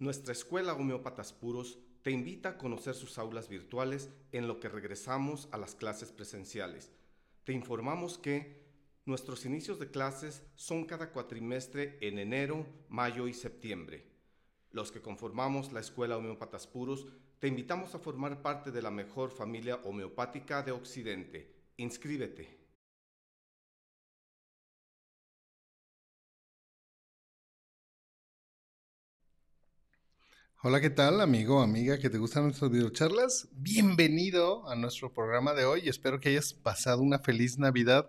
[0.00, 5.48] Nuestra escuela Homeópatas Puros te invita a conocer sus aulas virtuales en lo que regresamos
[5.50, 6.92] a las clases presenciales.
[7.42, 8.62] Te informamos que
[9.06, 14.06] nuestros inicios de clases son cada cuatrimestre en enero, mayo y septiembre.
[14.70, 17.08] Los que conformamos la Escuela Homeópatas Puros
[17.40, 21.52] te invitamos a formar parte de la mejor familia homeopática de Occidente.
[21.76, 22.67] Inscríbete.
[30.60, 33.48] Hola, ¿qué tal, amigo, amiga, que te gustan nuestras videocharlas?
[33.52, 35.88] Bienvenido a nuestro programa de hoy.
[35.88, 38.08] Espero que hayas pasado una feliz Navidad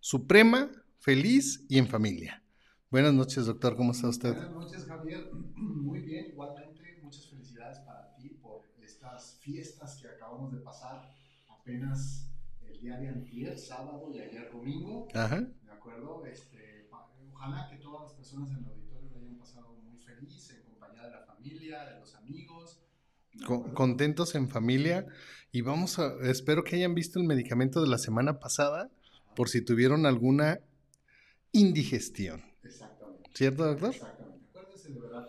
[0.00, 2.42] suprema, feliz y en familia.
[2.90, 3.76] Buenas noches, doctor.
[3.76, 4.34] ¿Cómo está usted?
[4.34, 5.30] Buenas noches, Javier.
[5.56, 7.00] Muy bien, igualmente.
[7.02, 11.10] Muchas felicidades para ti por estas fiestas que acabamos de pasar
[11.48, 12.30] apenas
[12.62, 15.08] el día de antier, sábado y ayer domingo.
[15.14, 15.40] Ajá.
[15.40, 16.24] ¿De acuerdo?
[16.26, 16.88] Este,
[17.32, 20.34] ojalá que todas las personas en el auditorio lo hayan pasado muy feliz
[20.98, 22.80] en de la familia, de los amigos.
[23.74, 25.06] contentos en familia
[25.52, 28.90] y vamos a, espero que hayan visto el medicamento de la semana pasada
[29.36, 30.60] por si tuvieron alguna
[31.52, 32.42] indigestión.
[32.62, 33.30] Exactamente.
[33.34, 33.94] ¿Cierto, doctor?
[33.94, 34.46] Exactamente.
[34.50, 35.28] Acuérdense de verdad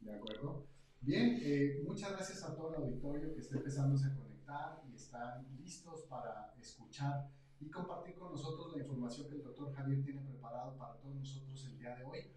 [0.00, 0.66] ¿De acuerdo?
[1.00, 5.46] Bien, eh, muchas gracias a todo el auditorio que está empezándose a conectar y están
[5.58, 7.28] listos para escuchar
[7.60, 11.66] y compartir con nosotros la información que el doctor Javier tiene preparado para todos nosotros
[11.66, 12.33] el día de hoy.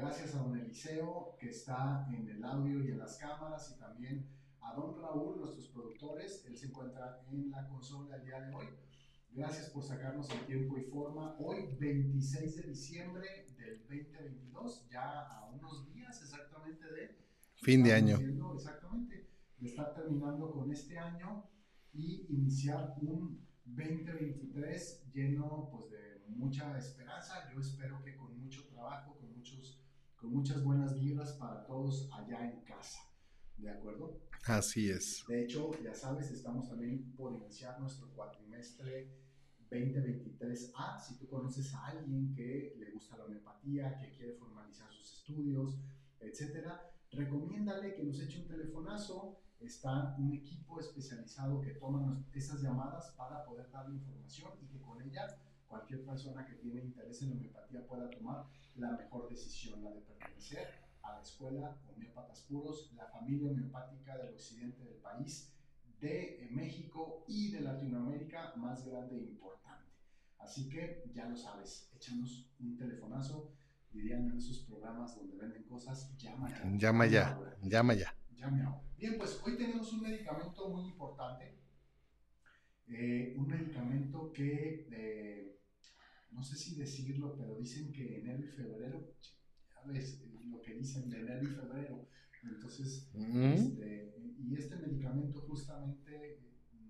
[0.00, 4.30] Gracias a don Eliseo, que está en el audio y en las cámaras, y también
[4.60, 6.44] a don Raúl, nuestros productores.
[6.46, 8.66] Él se encuentra en la consola el día de hoy.
[9.32, 11.36] Gracias por sacarnos el tiempo y forma.
[11.40, 13.26] Hoy, 26 de diciembre
[13.58, 17.18] del 2022, ya a unos días exactamente de...
[17.56, 18.18] Fin de año.
[18.54, 21.50] Exactamente, de estar terminando con este año
[21.92, 27.50] y iniciar un 2023 lleno pues, de mucha esperanza.
[27.52, 29.17] Yo espero que con mucho trabajo,
[30.20, 33.00] con muchas buenas vibras para todos allá en casa.
[33.56, 34.20] ¿De acuerdo?
[34.44, 35.24] Así es.
[35.28, 39.10] De hecho, ya sabes, estamos también por iniciar nuestro cuatrimestre
[39.70, 41.00] 2023A.
[41.00, 45.78] Si tú conoces a alguien que le gusta la homeopatía, que quiere formalizar sus estudios,
[46.20, 49.40] etcétera, recomiéndale que nos eche un telefonazo.
[49.60, 55.02] Está un equipo especializado que toma esas llamadas para poder darle información y que con
[55.02, 55.26] ella
[55.66, 58.46] cualquier persona que tiene interés en la homeopatía pueda tomar
[58.78, 60.68] la mejor decisión, la de pertenecer
[61.02, 65.54] a la escuela Homeópatas Puros, la familia homeopática del occidente del país,
[66.00, 69.90] de México y de Latinoamérica más grande e importante.
[70.38, 73.52] Así que ya lo sabes, échanos un telefonazo,
[73.92, 76.70] dirían en esos programas donde venden cosas, llama ya.
[76.76, 78.14] Llama ya, llama ya.
[78.30, 78.82] Llame ahora.
[78.96, 81.58] Bien, pues hoy tenemos un medicamento muy importante,
[82.86, 85.60] eh, un medicamento que eh,
[86.30, 89.14] no sé si decirlo, pero dicen que enero y febrero,
[89.74, 92.08] ya ves lo que dicen de enero y febrero.
[92.42, 96.40] Entonces, este, y este medicamento justamente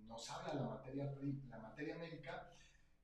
[0.07, 1.15] nos habla la materia,
[1.49, 2.53] la materia médica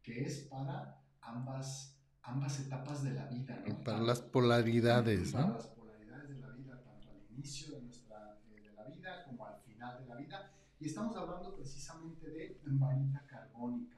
[0.03, 3.63] que es para ambas, ambas etapas de la vida.
[3.67, 3.83] ¿no?
[3.83, 5.33] Para las polaridades.
[5.33, 9.25] Para las polaridades de la vida, tanto al inicio de, nuestra, eh, de la vida
[9.25, 10.53] como al final de la vida.
[10.79, 13.94] Y estamos hablando precisamente de varita carbónica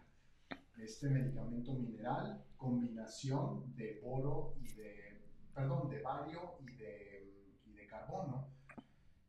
[0.78, 5.22] este medicamento mineral, combinación de boro y de,
[5.54, 7.32] perdón, de bario y de,
[7.64, 8.48] y de carbono,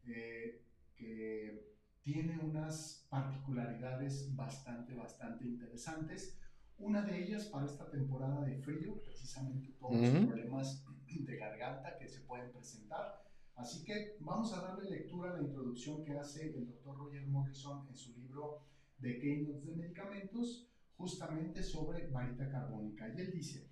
[0.06, 0.62] eh,
[0.96, 6.40] que tiene unas particularidades bastante, bastante interesantes.
[6.80, 10.86] Una de ellas para esta temporada de frío, precisamente todos los problemas
[11.26, 13.24] de garganta que se pueden presentar.
[13.56, 17.88] Así que vamos a darle lectura a la introducción que hace el doctor Roger Morrison
[17.90, 18.62] en su libro
[19.00, 23.08] de Keynotes de Medicamentos, justamente sobre varita carbónica.
[23.08, 23.70] Y él dice,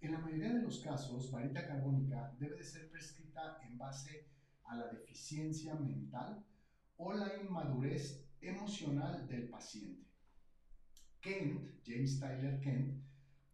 [0.00, 4.28] en la mayoría de los casos, varita carbónica debe de ser prescrita en base
[4.64, 6.44] a la deficiencia mental
[6.98, 10.06] o la inmadurez emocional del paciente.
[11.20, 13.02] Kent, James Tyler Kent,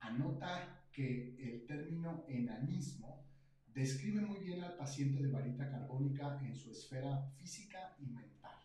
[0.00, 3.24] anota que el término enanismo
[3.72, 8.58] describe muy bien al paciente de varita carbónica en su esfera física y mental.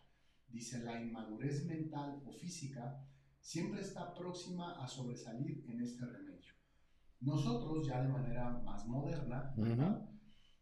[0.48, 3.07] Dice, la inmadurez mental o física
[3.48, 6.52] siempre está próxima a sobresalir en este remedio.
[7.20, 9.54] Nosotros, ya de manera más moderna,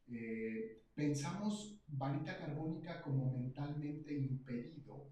[0.06, 5.10] eh, pensamos varita carbónica como mentalmente impedido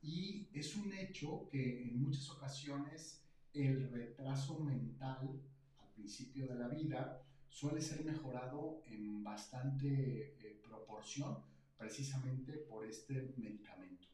[0.00, 5.42] y es un hecho que en muchas ocasiones el retraso mental
[5.78, 11.38] al principio de la vida suele ser mejorado en bastante eh, proporción
[11.76, 14.09] precisamente por este medicamento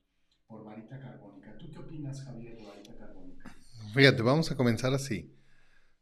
[0.48, 1.56] por varita carbónica.
[1.58, 3.56] ¿Tú qué opinas, Javier, de varita carbónica?
[3.94, 5.32] Fíjate, vamos a comenzar así.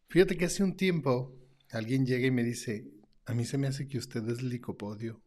[0.08, 1.34] Fíjate que hace un tiempo
[1.70, 2.86] alguien llega y me dice,
[3.26, 5.22] a mí se me hace que usted es licopodio.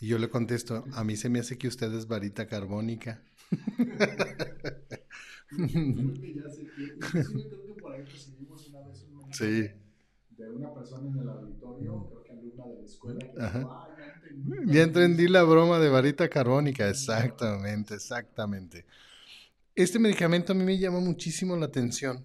[0.00, 3.22] Y yo le contesto, a mí se me hace que usted es varita carbónica.
[9.32, 9.70] Sí.
[10.36, 13.90] De una persona en el auditorio, creo que alumna de la escuela, que dijo, "Ah,
[13.96, 14.72] ya entendí".
[14.72, 18.84] Ya entendí la broma de varita carbónica, exactamente, exactamente.
[19.74, 22.24] Este medicamento a mí me llama muchísimo la atención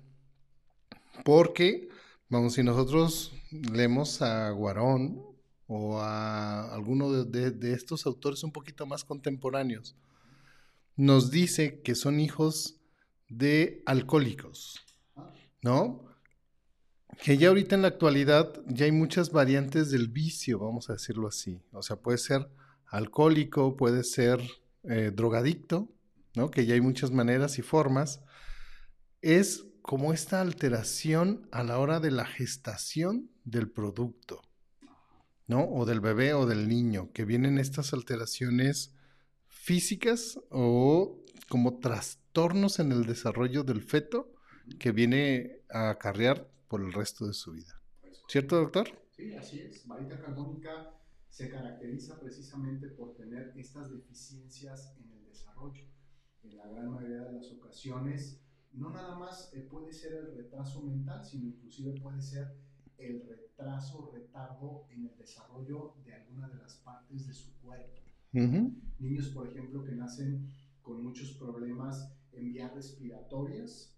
[1.23, 1.89] porque,
[2.29, 5.21] vamos, si nosotros leemos a Guarón
[5.67, 9.95] o a alguno de, de- de estos autores un poquito más contemporáneos,
[10.95, 12.77] nos dice que son hijos
[13.29, 14.79] de alcohólicos,
[15.61, 16.06] ¿no?
[17.23, 21.27] Que ya ahorita en la actualidad ya hay muchas variantes del vicio, vamos a decirlo
[21.27, 21.61] así.
[21.71, 22.47] O sea, puede ser
[22.85, 24.39] alcohólico, puede ser
[24.83, 25.89] eh, drogadicto,
[26.35, 26.51] ¿no?
[26.51, 28.21] Que ya hay muchas maneras y formas.
[29.21, 34.41] Es como esta alteración a la hora de la gestación del producto,
[35.47, 35.67] ¿no?
[35.69, 38.93] O del bebé o del niño, que vienen estas alteraciones
[39.47, 44.36] físicas o como trastornos en el desarrollo del feto
[44.79, 47.81] que viene a acarrear por el resto de su vida.
[48.27, 48.87] ¿Cierto, doctor?
[49.15, 49.87] Sí, así es.
[49.87, 50.93] Varita carbónica
[51.29, 55.83] se caracteriza precisamente por tener estas deficiencias en el desarrollo.
[56.43, 58.41] En la gran mayoría de las ocasiones,
[58.73, 62.55] no nada más eh, puede ser el retraso mental, sino inclusive puede ser
[62.97, 68.01] el retraso retardo en el desarrollo de alguna de las partes de su cuerpo.
[68.31, 73.96] Niños, por ejemplo, que nacen con muchos problemas en vías respiratorias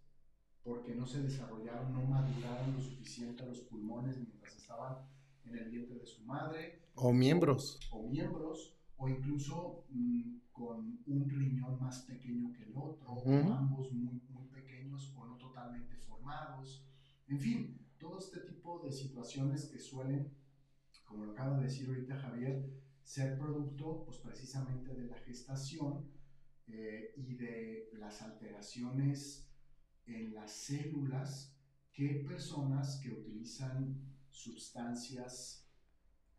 [0.63, 4.97] porque no se desarrollaron, no maduraron lo suficiente los pulmones mientras estaban
[5.45, 7.79] en el vientre de su madre, O miembros.
[7.91, 13.51] o miembros, o incluso mm, con un riñón más pequeño que el otro, o Ujú.
[13.53, 16.85] ambos muy, muy pequeños o no totalmente formados.
[17.27, 20.33] En fin, todo este tipo de situaciones que suelen,
[21.05, 22.69] como lo acaba de decir ahorita Javier,
[23.03, 26.11] ser producto pues precisamente de la gestación
[26.67, 29.48] eh, y de las alteraciones
[30.05, 31.53] en las células
[31.93, 33.99] que personas que utilizan
[34.29, 35.65] sustancias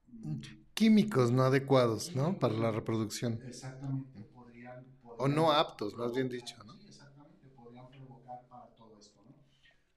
[0.09, 0.41] mm,
[0.75, 2.39] Químicos no adecuados, ¿no?
[2.39, 3.41] Para la reproducción.
[3.47, 6.73] Exactamente, podrían, O podrían no aptos, más bien dicho, ¿no?
[6.79, 9.35] Sí, exactamente, podrían provocar para todo esto, ¿no?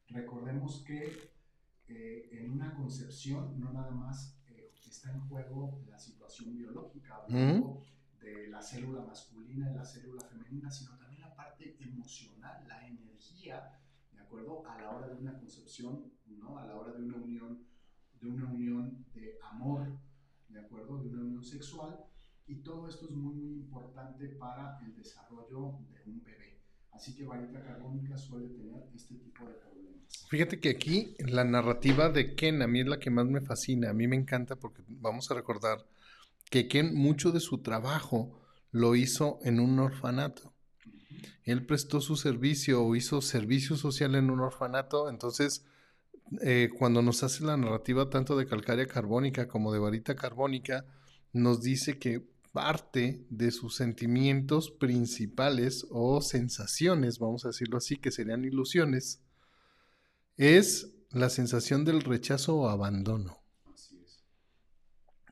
[0.09, 1.31] Recordemos que
[1.87, 7.81] eh, en una concepción no nada más eh, está en juego la situación biológica, hablando
[8.21, 11.02] de la célula masculina y la célula femenina, sino también
[11.93, 13.79] emocional, la energía,
[14.11, 14.65] ¿de acuerdo?
[14.67, 16.57] A la hora de una concepción, ¿no?
[16.57, 17.65] A la hora de una unión,
[18.19, 19.99] de una unión de amor,
[20.49, 21.01] ¿de acuerdo?
[21.01, 22.05] De una unión sexual.
[22.45, 26.61] Y todo esto es muy, muy importante para el desarrollo de un bebé.
[26.91, 30.27] Así que varita carbónica suele tener este tipo de problemas.
[30.29, 33.89] Fíjate que aquí la narrativa de Ken a mí es la que más me fascina.
[33.89, 35.85] A mí me encanta porque vamos a recordar
[36.49, 38.39] que Ken mucho de su trabajo
[38.71, 40.52] lo hizo en un orfanato.
[41.43, 45.09] Él prestó su servicio o hizo servicio social en un orfanato.
[45.09, 45.65] Entonces,
[46.41, 50.85] eh, cuando nos hace la narrativa tanto de calcárea carbónica como de varita carbónica,
[51.31, 58.11] nos dice que parte de sus sentimientos principales o sensaciones, vamos a decirlo así, que
[58.11, 59.21] serían ilusiones,
[60.37, 63.37] es la sensación del rechazo o abandono.
[63.73, 64.23] Así es.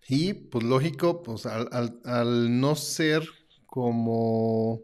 [0.08, 3.24] Y pues lógico, pues al, no ser
[3.68, 4.82] como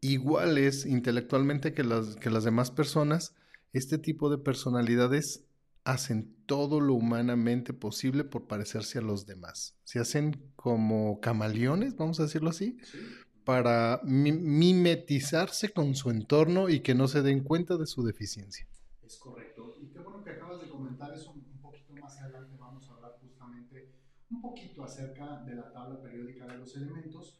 [0.00, 3.34] iguales intelectualmente que las, que las demás personas,
[3.72, 5.44] este tipo de personalidades
[5.84, 9.76] hacen todo lo humanamente posible por parecerse a los demás.
[9.84, 12.98] Se hacen como camaleones, vamos a decirlo así, Sí,
[13.44, 18.66] para mi- mimetizarse con su entorno y que no se den cuenta de su deficiencia.
[19.02, 19.76] es correcto.
[19.80, 22.56] Y qué bueno que acabas de comentar eso un poquito más adelante.
[22.58, 23.94] Vamos a hablar justamente
[24.30, 27.38] un poquito acerca de la tabla periódica de los elementos.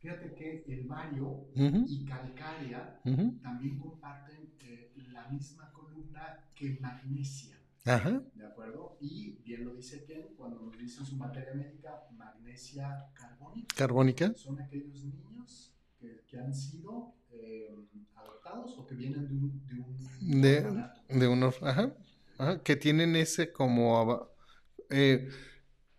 [0.00, 2.98] Fíjate que el bario Ujú, y calcárea
[3.42, 7.56] también comparten eh, la misma columna que magnesia.
[7.84, 8.22] Ajá.
[8.34, 8.96] ¿De acuerdo?
[9.00, 13.74] Y bien lo dice Ken cuando nos dice en su materia médica magnesia carbónica.
[13.76, 14.34] Carbónica.
[14.34, 17.74] Son aquellos niños que, que han sido eh,
[18.14, 21.94] adoptados o que vienen de un, de un De- unos, ajá,
[22.38, 24.30] ajá, que tienen ese como
[24.90, 25.28] eh,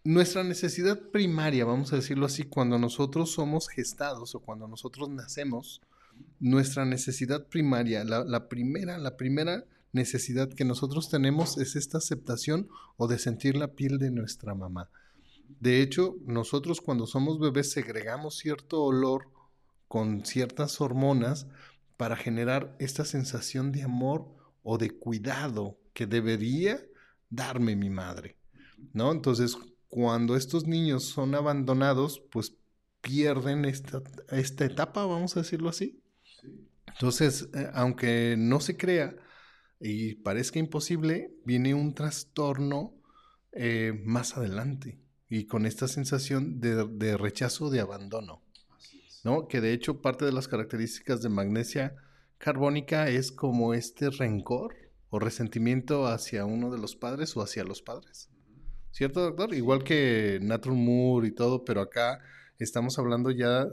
[0.10, 5.82] nuestra necesidad primaria, vamos a decirlo así, cuando nosotros somos gestados o cuando nosotros nacemos,
[6.40, 13.08] nuestra necesidad primaria, la, primera, la primera necesidad que nosotros tenemos es esta aceptación o
[13.08, 14.90] de sentir la piel de nuestra mamá.
[15.60, 19.30] De hecho, nosotros cuando somos bebés segregamos cierto olor
[19.88, 21.46] con ciertas hormonas
[21.98, 24.26] para generar esta sensación de amor
[24.64, 26.84] o de cuidado que debería
[27.30, 28.38] darme mi madre,
[28.92, 29.12] ¿no?
[29.12, 29.56] Entonces,
[29.90, 32.56] cuando estos niños son abandonados, pues
[33.02, 36.02] pierden esta, esta etapa, vamos a decirlo así.
[36.88, 39.16] Entonces, eh, aunque no se crea
[39.80, 42.94] y parezca imposible, viene un trastorno
[43.52, 48.44] eh, más adelante y con esta sensación de, de rechazo, de abandono.
[49.24, 49.48] ¿no?
[49.48, 51.96] Que de hecho parte de las características de magnesia
[52.38, 54.76] carbónica es como este rencor
[55.10, 58.30] o resentimiento hacia uno de los padres o hacia los padres.
[58.92, 59.54] ¿Cierto, doctor?
[59.54, 62.20] Igual que Natural Moore y todo, pero acá
[62.58, 63.68] estamos hablando ya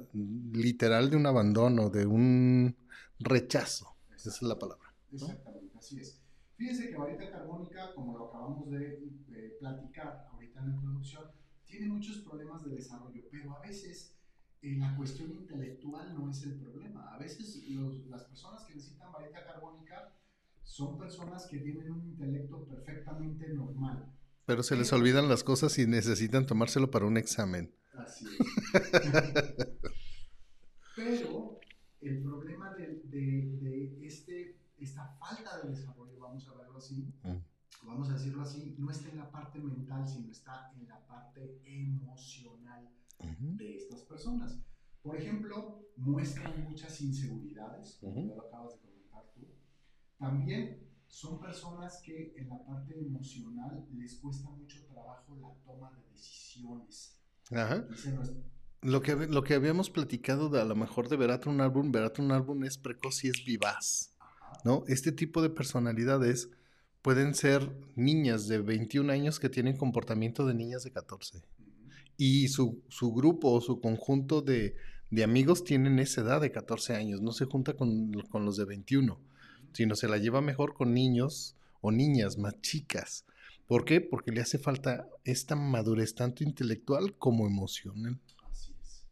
[0.52, 2.76] literal de un abandono, de un
[3.18, 3.96] rechazo.
[4.14, 4.94] Esa es la palabra.
[5.12, 6.22] Exactamente, así es.
[6.56, 9.12] Fíjense que varita carbónica, como lo acabamos de,
[9.58, 11.24] platicar ahorita en la introducción,
[11.66, 14.14] tiene muchos problemas de desarrollo, pero a veces
[14.62, 17.14] eh, la cuestión intelectual no es el problema.
[17.14, 17.62] A veces
[18.08, 20.14] las personas que necesitan varita carbónica
[20.62, 24.12] son personas que tienen un intelecto perfectamente normal.
[24.46, 27.74] Pero se les olvidan las cosas y necesitan tomárselo para un examen.
[27.94, 28.32] Así es.
[30.96, 31.60] Pero
[32.00, 37.86] el problema de, de, este, esta falta de desarrollo, vamos a verlo así, mm.
[37.86, 41.60] vamos a decirlo así, no está en la parte mental, sino está en la parte
[41.64, 42.88] emocional
[43.18, 44.58] de estas personas.
[45.02, 49.48] Por ejemplo, muestran muchas inseguridades, como lo acabas de comentar tú.
[50.18, 50.85] También
[51.16, 57.18] son personas que en la parte emocional les cuesta mucho trabajo la toma de decisiones.
[57.50, 57.86] Ajá.
[58.82, 62.22] Lo que, lo que habíamos platicado de a lo mejor de Veratra un álbum, Veratra
[62.22, 64.14] un álbum es precoz y es vivaz.
[64.62, 64.84] ¿no?
[64.88, 66.50] Este tipo de personalidades
[67.00, 71.42] pueden ser niñas de 21 años que tienen comportamiento de niñas de 14.
[72.18, 74.76] Y su, su, grupo o su conjunto de,
[75.10, 78.66] de, amigos tienen esa edad de 14 años, no se junta con, con los de
[78.66, 79.18] 21,
[79.72, 83.24] sino se la lleva mejor con niños o niñas más chicas.
[83.66, 84.00] ¿Por qué?
[84.00, 88.18] Porque le hace falta esta madurez tanto intelectual como emocional.
[88.48, 89.06] Así es.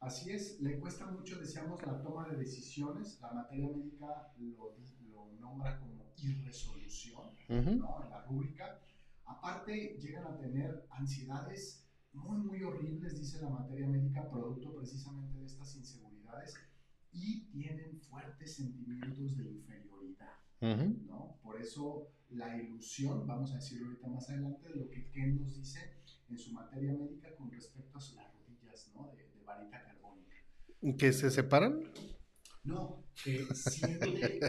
[0.00, 3.18] Así es, le cuesta mucho, decíamos, la toma de decisiones.
[3.20, 4.76] La materia médica lo,
[5.10, 8.04] lo nombra como irresolución, ¿no?
[8.04, 8.80] En la rúbrica.
[9.24, 15.46] Aparte, llegan a tener ansiedades muy, muy horribles, dice la materia médica, producto precisamente de
[15.46, 16.54] estas inseguridades,
[17.12, 21.38] y tienen fuertes sentimientos de inferioridad, ¿no?
[21.42, 25.56] Por eso la ilusión, vamos a decirlo ahorita más adelante, de lo que Ken nos
[25.56, 25.98] dice
[26.28, 29.12] en su materia médica con respecto a las rodillas ¿no?
[29.16, 30.36] de, varita carbónica.
[30.98, 31.84] ¿Que se separan?
[32.64, 34.40] No, que siempre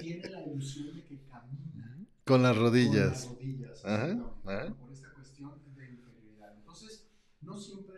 [0.00, 2.06] tiene la ilusión de que camina.
[2.24, 3.26] Con las rodillas.
[3.26, 6.56] Con las rodillas, ajá, por esta cuestión de inferioridad.
[6.56, 7.06] Entonces,
[7.42, 7.95] no siempre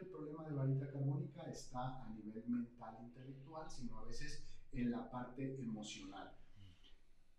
[0.48, 6.36] de varita carbónica está a nivel mental, intelectual, sino a veces en la parte emocional.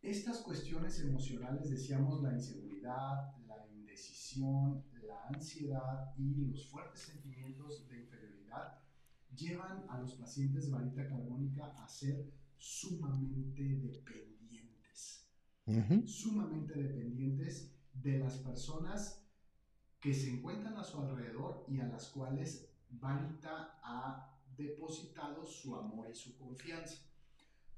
[0.02, 8.00] Estas cuestiones emocionales, decíamos, la inseguridad, la indecisión, la ansiedad y los fuertes sentimientos de
[8.00, 8.80] inferioridad,
[9.36, 15.28] llevan a los pacientes de varita carbónica a ser sumamente dependientes.
[16.06, 19.28] Sumamente dependientes de las personas
[20.00, 26.10] que se encuentran a su alrededor y a las cuales Varita ha depositado su amor
[26.10, 27.10] y su confianza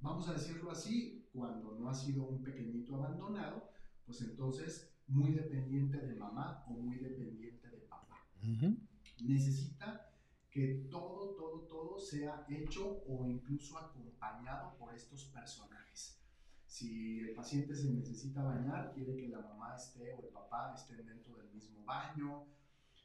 [0.01, 3.69] vamos a decirlo así, cuando no ha sido un pequeñito abandonado,
[4.05, 8.17] pues entonces muy dependiente de mamá o muy dependiente de papá.
[9.21, 10.09] Necesita
[10.49, 16.19] que todo, todo, todo sea hecho o incluso acompañado por estos personajes.
[16.65, 21.05] Si el paciente se necesita bañar, quiere que la mamá esté o el papá estén
[21.05, 22.45] dentro del mismo baño.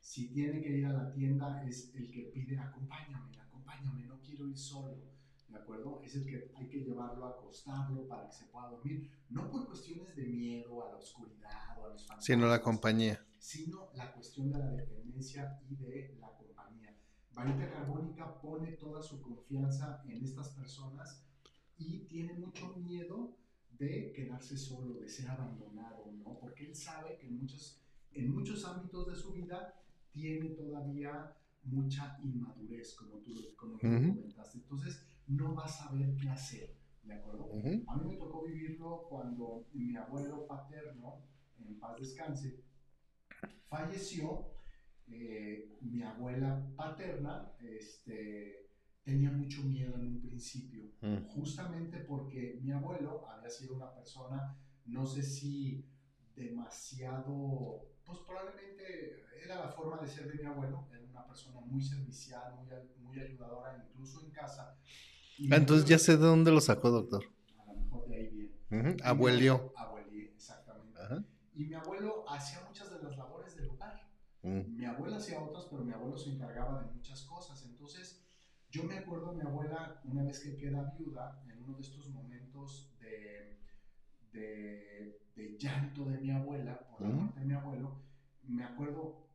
[0.06, 4.46] Si tiene que ir a la tienda, es el que pide acompáñame, acompáñame, no quiero
[4.46, 5.02] ir solo
[5.48, 6.00] ¿de acuerdo?
[6.04, 9.66] Es el que hay que llevarlo a acostarlo para que se pueda dormir, no por
[9.66, 12.25] cuestiones de miedo a la oscuridad o a los fantasmas.
[12.25, 13.26] Sino la compañía.
[13.36, 16.96] Sino la cuestión de la dependencia y de la compañía.
[17.32, 21.26] Varita Carbónica pone toda su confianza en estas personas
[21.78, 23.36] y tiene mucho miedo
[23.76, 26.38] de quedarse solo, de ser abandonado, ¿no?
[26.38, 27.82] Porque él sabe que en muchos,
[28.12, 29.82] en muchos ámbitos de su vida
[30.16, 34.58] tiene todavía mucha inmadurez, como tú, como tú comentaste.
[34.58, 37.50] Entonces, no va a saber qué hacer, ¿de acuerdo?
[37.88, 41.23] A mí me tocó vivirlo cuando mi abuelo paterno,
[41.58, 42.64] en paz descanse,
[43.68, 44.52] falleció.
[45.08, 48.68] Eh, mi abuela paterna este,
[49.04, 50.90] tenía mucho miedo en un principio,
[51.28, 55.87] justamente porque mi abuelo había sido una persona, no sé si
[56.35, 61.82] demasiado, pues probablemente era la forma de ser de mi abuelo, era una persona muy
[61.82, 62.68] servicial, muy,
[63.04, 64.78] muy ayudadora, incluso en casa,
[65.38, 67.25] entonces ya sé de dónde lo sacó, doctor.
[67.58, 68.28] A lo mejor de ahí
[68.70, 68.96] viene.
[69.02, 69.72] Abuelió.
[69.76, 70.98] Abuelió, exactamente.
[71.54, 74.06] Y mi abuelo hacía muchas de las labores del hogar.
[74.42, 77.64] Mi abuela hacía otras, pero mi abuelo se encargaba de muchas cosas.
[77.64, 78.25] Entonces,
[78.70, 82.08] yo me acuerdo de mi abuela, una vez que queda viuda, en uno de estos
[82.10, 83.46] momentos de,
[84.37, 88.02] de, de llanto de mi abuela, por la muerte de mi abuelo,
[88.45, 89.26] me acuerdo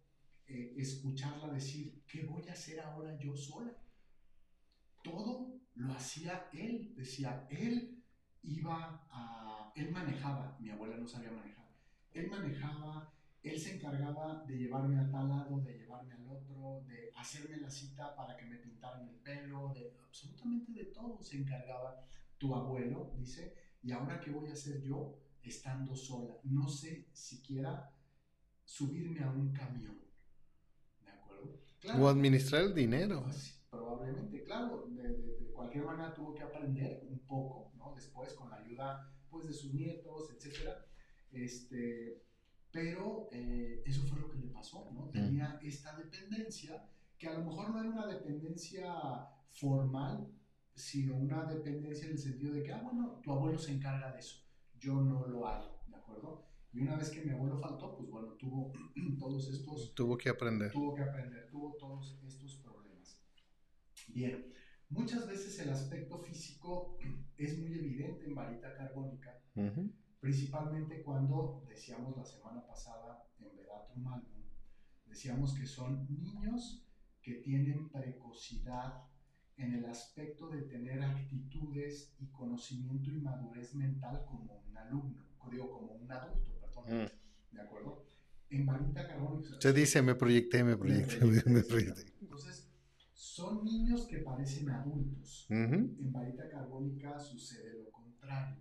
[0.47, 3.71] eh, escucharla decir, ¿qué voy a hacer ahora yo sola?
[5.03, 8.03] Todo lo hacía él, decía, él
[8.43, 11.67] iba a, él manejaba, mi abuela no sabía manejar,
[12.13, 17.11] él manejaba, él se encargaba de llevarme a tal lado, de llevarme al otro, de
[17.15, 22.05] hacerme la cita para que me pintaran el pelo, de absolutamente de todo se encargaba
[22.37, 27.91] tu abuelo, dice, y ahora qué voy a hacer yo estando sola, no sé siquiera
[28.63, 29.99] subirme a un camión,
[31.03, 31.59] ¿de acuerdo?
[31.99, 33.23] o administrar el dinero.
[33.23, 37.93] Pues, probablemente, claro, de, de, cualquier manera tuvo que aprender un poco, ¿no?
[37.95, 40.85] Después con la ayuda, pues, de sus nietos, etcétera,
[41.31, 42.23] este
[42.71, 45.09] pero eh, eso fue lo que le pasó, ¿no?
[45.09, 50.31] Tenía esta dependencia, que a lo mejor no era una dependencia formal,
[50.81, 54.19] sino una dependencia en el sentido de que, ah, bueno, tu abuelo se encarga de
[54.19, 54.43] eso,
[54.79, 56.47] yo no lo hago, ¿de acuerdo?
[56.73, 58.71] Y una vez que mi abuelo faltó, pues bueno, tuvo
[59.19, 59.93] todos estos...
[59.93, 60.71] Tuvo que aprender.
[60.71, 63.21] Tuvo que aprender, tuvo todos estos problemas.
[64.07, 64.51] Bien,
[64.89, 66.97] muchas veces el aspecto físico
[67.37, 69.39] es muy evidente en varita carbónica.
[69.55, 69.89] Uh
[70.21, 74.43] principalmente cuando decíamos la semana pasada en Vedatrum Album,
[75.07, 76.85] decíamos que son niños
[77.23, 79.03] que tienen precocidad
[79.61, 85.71] en el aspecto de tener actitudes y conocimiento y madurez mental como un alumno, digo,
[85.71, 87.55] como un adulto, perdón, mm.
[87.55, 88.05] ¿de acuerdo?
[88.49, 89.55] En varita carbónica...
[89.59, 92.13] Se dice, me proyecté, me proyecté, me proyecté.
[92.21, 92.69] Entonces,
[93.13, 95.47] son niños que parecen adultos.
[95.49, 98.57] En varita carbónica sucede lo contrario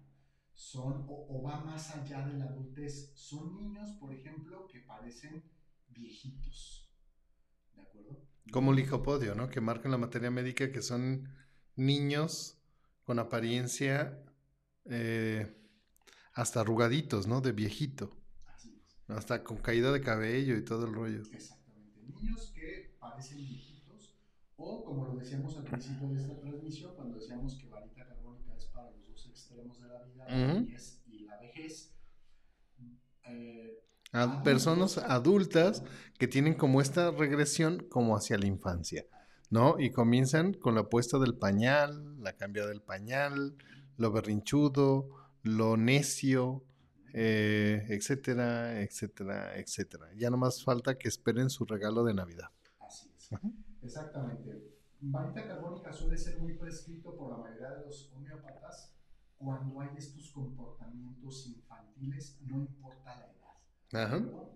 [0.61, 3.13] son, o, va más allá de la adultez.
[3.15, 5.43] Son niños, por ejemplo, que parecen
[5.89, 6.90] viejitos.
[7.75, 8.17] ¿De acuerdo?
[8.53, 9.49] Como el lijopodio, ¿no?
[9.49, 11.29] Que marca en la materia médica que son
[11.77, 12.59] niños
[13.05, 14.23] con apariencia
[14.85, 15.53] eh,
[16.33, 17.41] hasta arrugaditos, ¿no?
[17.41, 18.11] De viejito.
[18.47, 19.11] Así es.
[19.11, 21.23] Hasta con caída de cabello y todo el rollo.
[21.33, 22.01] Exactamente.
[22.03, 24.17] Niños que parecen viejitos,
[24.57, 28.67] o como lo decíamos al principio de esta transmisión, cuando decíamos que varita carbónica es
[28.67, 31.95] para los dos extremos de la vida, la niñez y la vejez.
[33.25, 35.83] Eh, a personas adultas
[36.19, 39.07] que tienen como esta regresión como hacia la infancia,
[39.51, 39.79] ¿no?
[39.79, 43.57] Y comienzan con la puesta del pañal, la cambia del pañal,
[43.97, 45.09] lo berrinchudo,
[45.43, 46.65] lo necio,
[47.13, 50.07] eh, etcétera, etcétera, etcétera.
[50.17, 52.51] Ya no más falta que esperen su regalo de Navidad.
[52.81, 53.31] Así es.
[53.83, 54.81] Exactamente.
[55.01, 58.95] Varita carbónica suele ser muy prescrito por la mayoría de los homeópatas
[59.39, 63.40] cuando hay estos comportamientos infantiles, no importa la edad.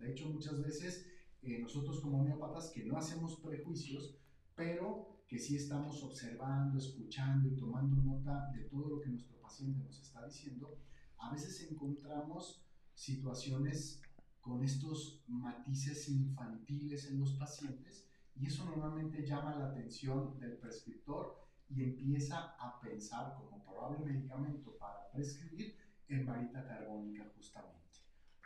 [0.01, 1.07] De hecho, muchas veces
[1.43, 4.17] eh, nosotros como homeópatas que no hacemos prejuicios,
[4.55, 9.83] pero que sí estamos observando, escuchando y tomando nota de todo lo que nuestro paciente
[9.83, 10.79] nos está diciendo,
[11.19, 14.01] a veces encontramos situaciones
[14.41, 21.45] con estos matices infantiles en los pacientes y eso normalmente llama la atención del prescriptor
[21.69, 25.77] y empieza a pensar como probable medicamento para prescribir
[26.09, 27.84] en varita carbónica justamente.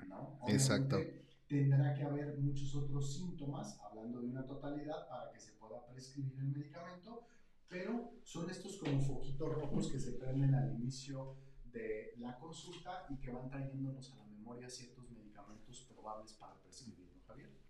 [0.06, 0.38] ¿No?
[0.48, 0.98] Exacto.
[1.48, 6.34] Tendrá que haber muchos otros síntomas, hablando de una totalidad, para que se pueda prescribir
[6.38, 7.26] el medicamento,
[7.68, 11.36] pero son estos como foquitos rojos que se prenden al inicio
[11.72, 17.08] de la consulta y que van trayéndonos a la memoria ciertos medicamentos probables para prescribir.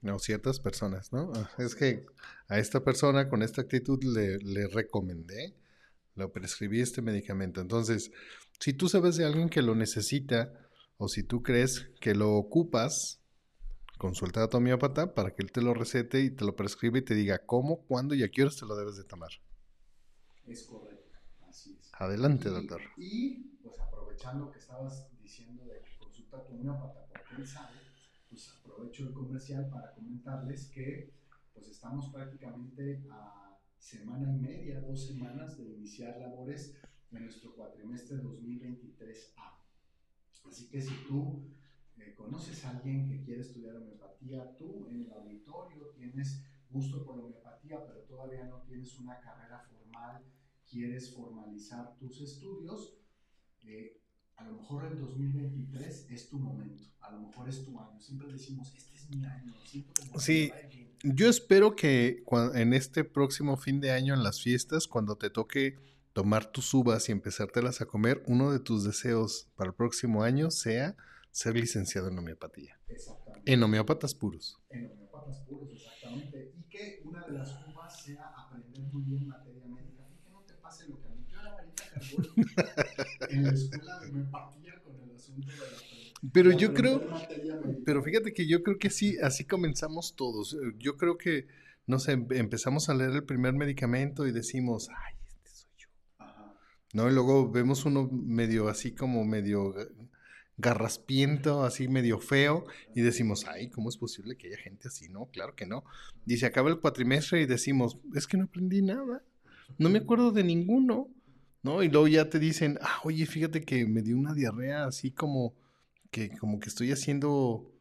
[0.00, 1.32] No, ciertas personas, ¿no?
[1.34, 2.06] Ah, es que
[2.46, 5.54] a esta persona con esta actitud le, le recomendé,
[6.14, 7.60] le prescribí este medicamento.
[7.60, 8.12] Entonces,
[8.60, 10.52] si tú sabes de alguien que lo necesita
[10.98, 13.22] o si tú crees que lo ocupas,
[13.98, 17.04] consulta a tu homeópata para que él te lo recete y te lo prescribe y
[17.04, 19.30] te diga cómo, cuándo y a qué horas te lo debes de tomar.
[20.46, 21.16] Es correcto,
[21.48, 21.90] así es.
[21.94, 22.80] Adelante, doctor.
[22.96, 27.76] Y pues aprovechando que estabas diciendo de que consulta a tu homeópata porque él sabe,
[28.28, 31.12] pues aprovecho el comercial para comentarles que
[31.54, 36.74] pues estamos prácticamente a semana y media, dos semanas de iniciar labores
[37.12, 39.57] en nuestro cuatrimestre 2023A.
[40.48, 41.42] Así que si tú
[41.98, 47.16] eh, conoces a alguien que quiere estudiar homeopatía, tú en el auditorio tienes gusto por
[47.16, 50.22] la homeopatía, pero todavía no tienes una carrera formal,
[50.68, 52.94] quieres formalizar tus estudios,
[53.62, 54.00] eh,
[54.36, 58.00] a lo mejor el 2023 es tu momento, a lo mejor es tu año.
[58.00, 59.52] Siempre decimos, este es mi año.
[60.18, 60.52] sí,
[61.02, 62.22] yo espero que
[62.54, 65.76] en este próximo fin de año, en las fiestas, cuando te toque
[66.18, 70.50] tomar tus uvas y empezártelas a comer, uno de tus deseos para el próximo año
[70.50, 70.96] sea
[71.30, 72.76] ser licenciado en homeopatía.
[72.88, 73.52] Exactamente.
[73.52, 74.58] En homeópatas puros.
[74.70, 76.52] En homeópatas patas puros, exactamente.
[76.58, 80.08] Y que una de las uvas sea aprender muy bien materia médica.
[80.12, 81.24] Y que no te pase lo que a mí.
[81.30, 86.50] Yo era varita carbónica en la escuela me partía con el asunto de la Pero
[86.50, 87.00] yo creo,
[87.84, 90.56] pero fíjate que yo creo que sí, así comenzamos todos.
[90.78, 91.46] Yo creo que,
[91.86, 95.88] no sé, empezamos a leer el primer medicamento y decimos, ay, este soy yo.
[96.18, 96.54] Ajá.
[96.94, 97.08] ¿No?
[97.08, 99.74] Y luego vemos uno medio así como medio
[100.58, 105.08] garraspiento, así medio feo, y decimos, ay, ¿cómo es posible que haya gente así?
[105.08, 105.84] No, claro que no.
[106.26, 109.22] Dice, acaba el cuatrimestre y decimos, es que no aprendí nada,
[109.78, 111.08] no me acuerdo de ninguno,
[111.62, 111.82] ¿no?
[111.82, 115.54] Y luego ya te dicen, ah, oye, fíjate que me dio una diarrea así como
[116.10, 117.72] que, como que estoy haciendo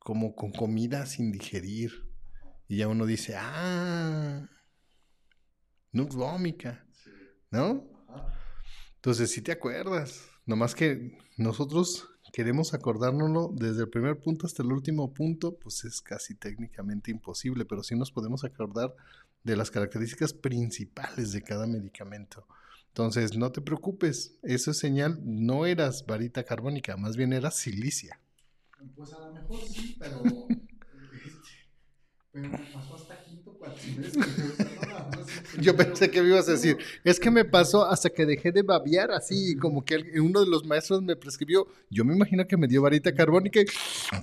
[0.00, 2.10] como con comida sin digerir.
[2.66, 4.48] Y ya uno dice, ah,
[5.92, 6.84] nux vómica,
[7.50, 7.93] ¿no?
[9.04, 14.72] Entonces, si te acuerdas, nomás que nosotros queremos acordárnoslo desde el primer punto hasta el
[14.72, 18.94] último punto, pues es casi técnicamente imposible, pero sí nos podemos acordar
[19.42, 22.46] de las características principales de cada medicamento.
[22.88, 28.18] Entonces, no te preocupes, eso es señal, no eras varita carbónica, más bien eras silicia.
[28.96, 30.22] Pues a lo mejor sí, pero
[32.32, 33.43] pero me pasó hasta cuatrimestre.
[35.60, 38.62] Yo pensé que me ibas a decir, es que me pasó hasta que dejé de
[38.62, 41.66] babear, así como que uno de los maestros me prescribió.
[41.90, 43.60] Yo me imagino que me dio varita carbónica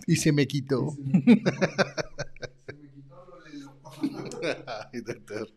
[0.08, 0.91] y, se me quitó.
[0.91, 1.04] se
[2.73, 3.77] me quitó, lo lelo.
[4.93, 5.49] Ay, doctor.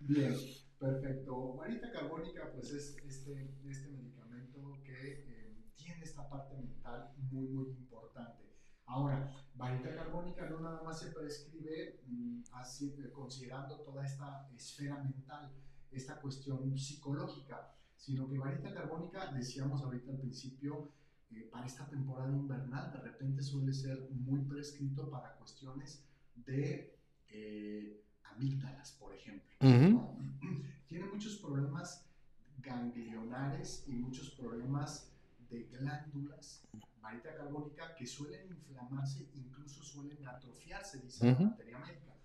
[0.00, 0.36] Bien,
[0.78, 1.54] perfecto.
[1.56, 7.70] Varita carbónica, pues es este, este medicamento que eh, tiene esta parte mental muy, muy
[7.70, 8.44] importante.
[8.86, 15.52] Ahora, varita carbónica no nada más se prescribe mm, así, considerando toda esta esfera mental,
[15.90, 20.90] esta cuestión psicológica, sino que varita carbónica, decíamos ahorita al principio,
[21.30, 26.94] eh, para esta temporada invernal de repente suele ser muy prescrito para cuestiones de
[27.28, 29.56] eh, amígdalas, por ejemplo.
[30.86, 32.06] Tiene muchos problemas
[32.58, 35.10] ganglionares y muchos problemas
[35.50, 36.64] de glándulas
[37.06, 42.16] varita carbónica que suelen inflamarse, incluso suelen atrofiarse, dice la materia médica.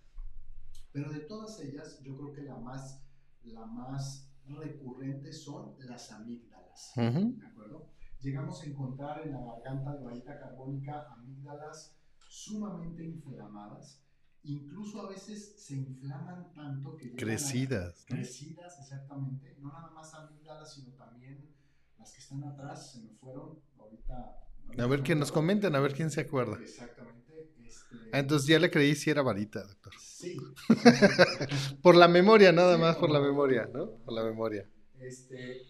[0.92, 3.04] Pero de todas ellas, yo creo que la más,
[3.44, 6.94] la más recurrente son las amígdalas.
[6.96, 7.92] ¿De acuerdo?
[8.20, 14.04] Llegamos a encontrar en la garganta de varita carbónica amígdalas sumamente inflamadas.
[14.44, 17.16] Incluso a veces se inflaman tanto que...
[17.16, 18.04] Crecidas.
[18.08, 19.56] crecidas, exactamente.
[19.60, 21.54] No nada más amígdalas, sino también
[22.00, 23.60] las que están atrás, se me fueron.
[23.78, 26.60] Ahorita a ver quién nos comenten, a ver quién se acuerda.
[26.62, 27.52] Exactamente.
[27.66, 27.96] Este...
[28.12, 29.94] Ah, entonces ya le creí si era varita, doctor.
[30.00, 30.38] Sí.
[31.82, 33.92] por la memoria, nada más por la memoria, ¿no?
[33.98, 34.68] Por la memoria.
[35.00, 35.62] Este,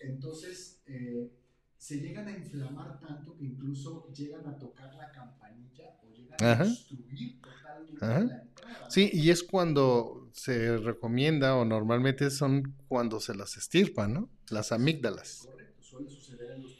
[0.00, 1.30] entonces, eh,
[1.76, 6.64] se llegan a inflamar tanto que incluso llegan a tocar la campanilla o llegan a
[6.64, 8.88] destruir totalmente la entrada.
[8.88, 14.30] Sí, y es cuando se recomienda o normalmente son cuando se las estirpan, ¿no?
[14.50, 15.46] Las amígdalas.
[15.46, 16.79] Correcto, suele suceder en los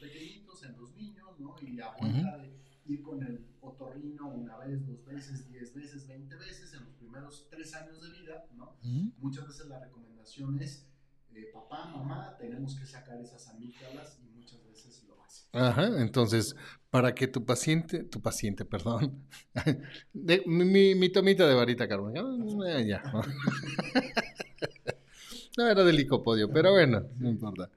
[1.80, 2.52] y a vuelta de
[2.86, 7.46] ir con el otorrino una vez, dos veces, diez veces, veinte veces en los primeros
[7.50, 8.76] tres años de vida, ¿no?
[9.18, 10.86] Muchas veces la recomendación es,
[11.34, 15.48] eh, papá, mamá, tenemos que sacar esas amígdalas y muchas veces lo hacen.
[15.52, 16.54] Ajá, entonces,
[16.90, 19.24] para que tu paciente, tu paciente, perdón,
[20.12, 23.02] de, mi, mi, tomita de varita carbónica, ah, ya.
[25.56, 27.70] no era del licopodio, pero bueno, no importa.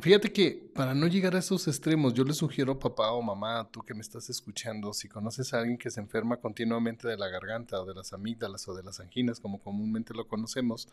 [0.00, 3.80] Fíjate que para no llegar a esos extremos, yo le sugiero papá o mamá, tú
[3.82, 7.80] que me estás escuchando, si conoces a alguien que se enferma continuamente de la garganta
[7.80, 10.88] o de las amígdalas o de las anginas, como comúnmente lo conocemos,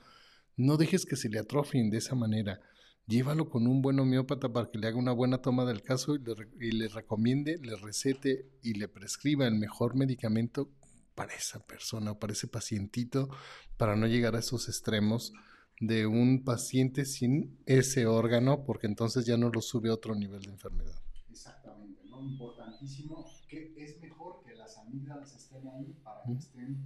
[0.55, 2.61] no dejes que se le atrofien de esa manera.
[3.07, 6.19] Llévalo con un buen homeópata para que le haga una buena toma del caso y
[6.19, 10.69] le, y le recomiende, le recete y le prescriba el mejor medicamento
[11.15, 13.29] para esa persona o para ese pacientito,
[13.77, 15.33] para no llegar a esos extremos
[15.81, 20.41] de un paciente sin ese órgano, porque entonces ya no lo sube a otro nivel
[20.43, 20.95] de enfermedad.
[21.29, 22.21] Exactamente, ¿no?
[22.21, 26.77] Importantísimo que es mejor que las amígdalas estén ahí para que estén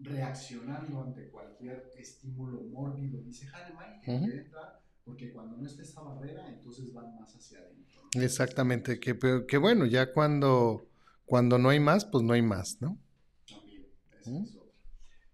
[0.00, 6.00] reaccionando ante cualquier estímulo mórbido, dice Hahnemann, que quiere entrar, porque cuando no esté esa
[6.02, 8.00] barrera, entonces van más hacia adentro.
[8.14, 10.88] Exactamente, que, que, bueno, ya cuando,
[11.24, 12.98] cuando no hay más, pues no hay más, ¿no?
[13.48, 13.86] También,
[14.20, 14.61] es eso.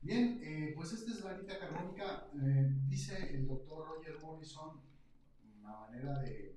[0.01, 2.29] Bien, eh, pues esta es varita carbónica.
[2.35, 4.81] Eh, dice el doctor Roger Morrison,
[5.61, 6.57] una manera de,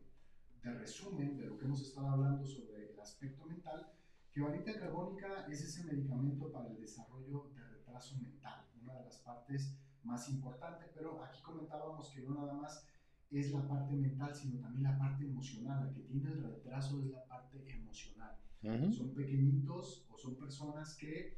[0.63, 3.91] de, resumen de lo que hemos estado hablando sobre el aspecto mental,
[4.31, 9.17] que varita carbónica es ese medicamento para el desarrollo de retraso mental, una de las
[9.17, 12.87] partes más importantes, pero aquí comentábamos que no nada más
[13.31, 15.87] es la parte mental, sino también la parte emocional.
[15.87, 18.37] La que tiene el retraso es la parte emocional.
[18.91, 21.37] Son pequeñitos o son personas que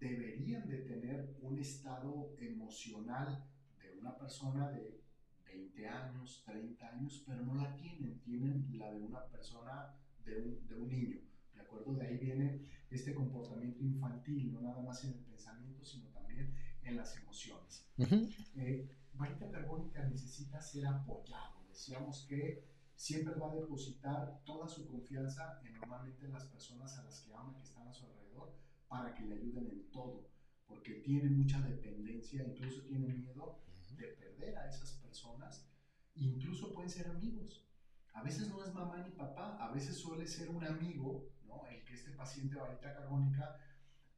[0.00, 3.44] deberían de tener un estado emocional
[3.78, 5.00] de una persona de
[5.44, 10.66] 20 años, 30 años, pero no la tienen, tienen la de una persona, de un,
[10.66, 11.20] de un niño.
[11.54, 11.94] ¿De acuerdo?
[11.94, 16.96] De ahí viene este comportamiento infantil, no nada más en el pensamiento, sino también en
[16.96, 17.88] las emociones.
[17.98, 21.64] Eh, varita carbónica necesita ser apoyado.
[21.68, 27.20] Decíamos que siempre va a depositar toda su confianza en normalmente las personas a las
[27.20, 28.54] que ama, que están a su alrededor,
[28.88, 30.28] para que le ayuden en todo,
[30.66, 33.62] porque tiene mucha dependencia, incluso tiene miedo
[33.96, 35.68] de perder a esas personas,
[36.14, 37.66] incluso pueden ser amigos.
[38.12, 41.66] A veces no es mamá ni papá, a veces suele ser un amigo, ¿no?
[41.66, 43.58] El que este paciente varita carbónica,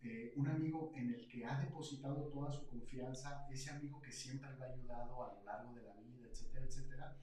[0.00, 4.57] eh, un amigo en el que ha depositado toda su confianza, ese amigo que siempre
[4.57, 7.16] le ha ayudado a lo largo de la vida, etcétera, etcétera,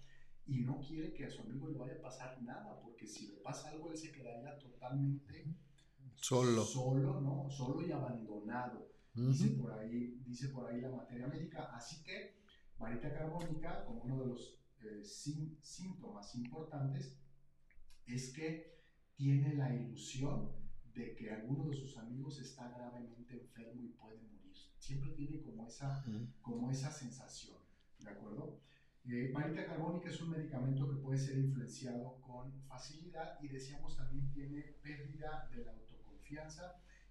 [0.45, 3.37] y no quiere que a su amigo le vaya a pasar nada, porque si le
[3.37, 5.55] pasa algo, él se quedaría totalmente
[6.15, 6.63] solo.
[6.63, 7.49] Solo, ¿no?
[7.49, 8.91] Solo y abandonado.
[9.13, 11.69] dice, por ahí, dice por ahí la materia médica.
[11.75, 12.35] Así que
[12.77, 17.17] varita carbónica, como uno de los eh, síntomas importantes,
[18.05, 18.75] es que
[19.15, 20.51] tiene la ilusión
[20.93, 24.53] de que alguno de sus amigos está gravemente enfermo y puede morir.
[24.77, 26.05] Siempre tiene como esa,
[26.41, 27.57] como esa sensación,
[27.99, 28.61] ¿de acuerdo?
[29.07, 34.31] Eh, varita carbónica es un medicamento que puede ser influenciado con facilidad y decíamos también
[34.31, 35.73] tiene pérdida de la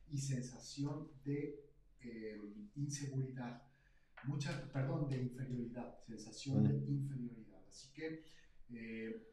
[0.08, 1.64] y sensación de
[2.00, 2.40] eh,
[2.74, 3.62] inseguridad,
[4.24, 7.62] mucha, perdón, de inferioridad, sensación de inferioridad.
[7.68, 8.24] Así que
[8.70, 9.32] eh,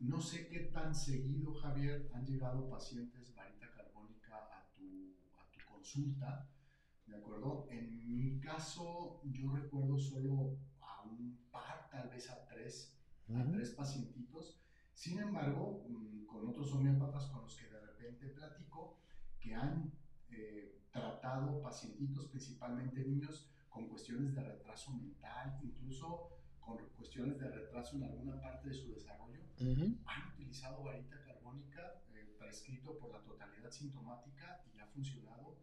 [0.00, 5.64] no sé qué tan seguido, Javier, han llegado pacientes varita carbónica a tu, a tu
[5.72, 6.48] consulta,
[7.06, 7.68] ¿de acuerdo?
[7.70, 10.58] En mi caso, yo recuerdo solo
[11.04, 12.96] un par, tal vez a tres,
[13.28, 14.60] a tres pacientitos.
[14.92, 18.93] Sin embargo, mm, con otros homeópatas con los que de repente platico,
[19.44, 19.92] que han
[20.30, 26.30] eh, tratado pacientitos, principalmente niños, con cuestiones de retraso mental, incluso
[26.60, 29.40] con cuestiones de retraso en alguna parte de su desarrollo,
[30.06, 35.58] han utilizado varita carbónica eh, prescrito por la totalidad sintomática y ha funcionado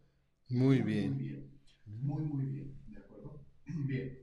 [0.50, 1.14] muy, bien.
[1.14, 3.46] Muy bien, muy, muy bien, ¿de acuerdo?
[3.66, 4.20] Bien.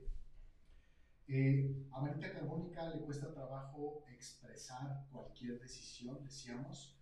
[1.27, 6.98] Eh, a varita carbónica le cuesta trabajo expresar cualquier decisión, decíamos.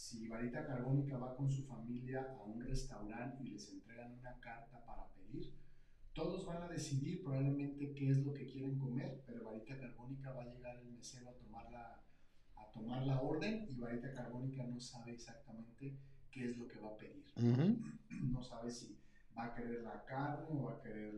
[0.00, 4.82] Si varita carbónica va con su familia a un restaurante y les entregan una carta
[4.86, 5.54] para pedir,
[6.14, 10.44] todos van a decidir probablemente qué es lo que quieren comer, pero varita carbónica va
[10.44, 12.02] a llegar el mesero a tomar la,
[12.56, 15.98] a tomar la orden y varita carbónica no sabe exactamente
[16.30, 17.26] qué es lo que va a pedir.
[18.32, 18.98] No sabe si
[19.36, 21.14] va a querer la carne o va a querer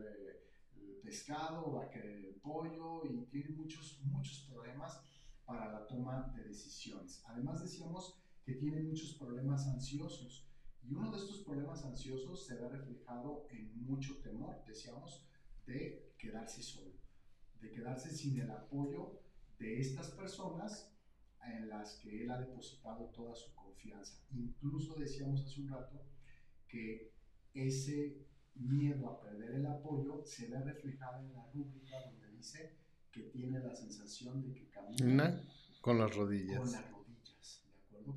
[0.75, 5.01] eh, pescado, va a querer el pollo y tiene muchos, muchos problemas
[5.45, 7.23] para la toma de decisiones.
[7.25, 10.47] Además decíamos que tiene muchos problemas ansiosos
[10.83, 15.25] y uno de estos problemas ansiosos se ve reflejado en mucho temor, decíamos,
[15.65, 16.93] de quedarse solo,
[17.61, 19.21] de quedarse sin el apoyo
[19.59, 20.93] de estas personas
[21.45, 24.21] en las que él ha depositado toda su confianza.
[24.31, 26.05] Incluso decíamos hace un rato
[26.67, 27.13] que
[27.53, 28.25] ese
[28.55, 32.77] miedo a perder el apoyo se ve reflejado en la rúbrica donde dice
[33.11, 35.41] que tiene la sensación de que camina
[35.81, 36.59] con las rodillas.
[36.59, 36.92] Con las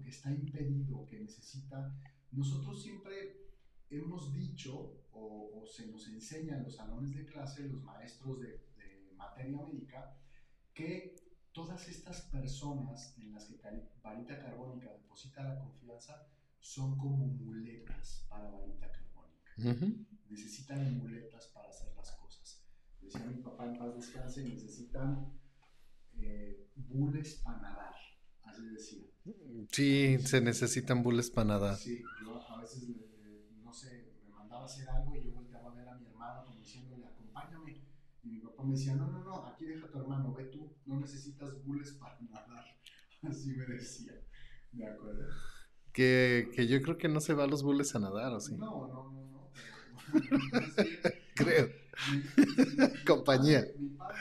[0.03, 1.95] Que está impedido, que necesita...
[2.33, 3.47] Nosotros siempre
[3.91, 9.13] hemos dicho, o, se nos enseña en los salones de clase, los maestros de, de
[9.17, 10.17] materia médica,
[10.75, 11.17] que
[11.53, 13.59] todas estas personas en las que
[14.03, 16.29] varita carbónica deposita la confianza
[16.61, 19.97] son como muletas para varita carbónica.
[20.29, 22.63] Necesitan muletas para hacer las cosas.
[23.01, 25.33] Decía mi papá en paz descanse, necesitan
[26.19, 27.95] eh, bules para nadar,
[28.47, 29.03] así decía.
[29.73, 31.77] Sí, se necesitan bules para nadar.
[31.77, 32.89] Sí, yo a veces,
[33.65, 36.45] no sé, me mandaba a hacer algo y yo volteaba a ver a mi hermano
[36.45, 37.83] como diciéndole, acompáñame.
[38.23, 40.73] Y mi papá me decía, no, no, no, aquí deja a tu hermano, ve tú,
[40.87, 42.65] no necesitas bules para nadar.
[43.23, 44.13] Así me decía,
[44.73, 45.27] de acuerdo.
[45.93, 48.55] Que, que yo creo que no se va a los bules a nadar, ¿o sí?
[48.55, 49.51] No, no, no,
[51.35, 51.69] Creo.
[53.07, 53.67] Compañía.
[53.79, 54.19] Mi padre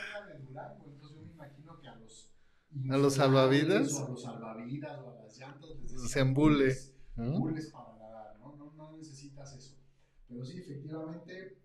[0.86, 2.30] entonces yo me imagino que a los.
[2.88, 4.02] ¿A los salvavidas?
[4.02, 5.72] O a los salvavidas o a las llantas
[6.12, 6.84] Se embule.
[7.16, 8.56] Bules para nadar, ¿no?
[8.56, 8.66] ¿no?
[8.68, 9.76] No necesitas eso.
[10.28, 11.58] Pero sí, efectivamente.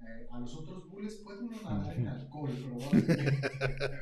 [0.00, 3.28] Eh, a los otros bules puede uno nadar en alcohol, probablemente.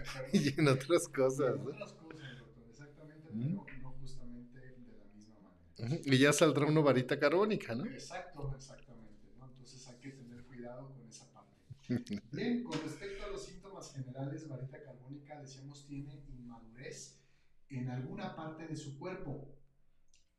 [0.33, 1.57] y en otras cosas.
[1.57, 6.01] En otras cosas, doctor, exactamente, pero no justamente de la misma manera.
[6.05, 7.85] Y ya saldrá una varita carbónica, ¿no?
[7.87, 8.97] Exacto, exacto.
[12.31, 16.11] Bien, con respecto a los síntomas generales, varita carbónica, decíamos, tiene
[17.71, 19.53] en alguna parte de su cuerpo.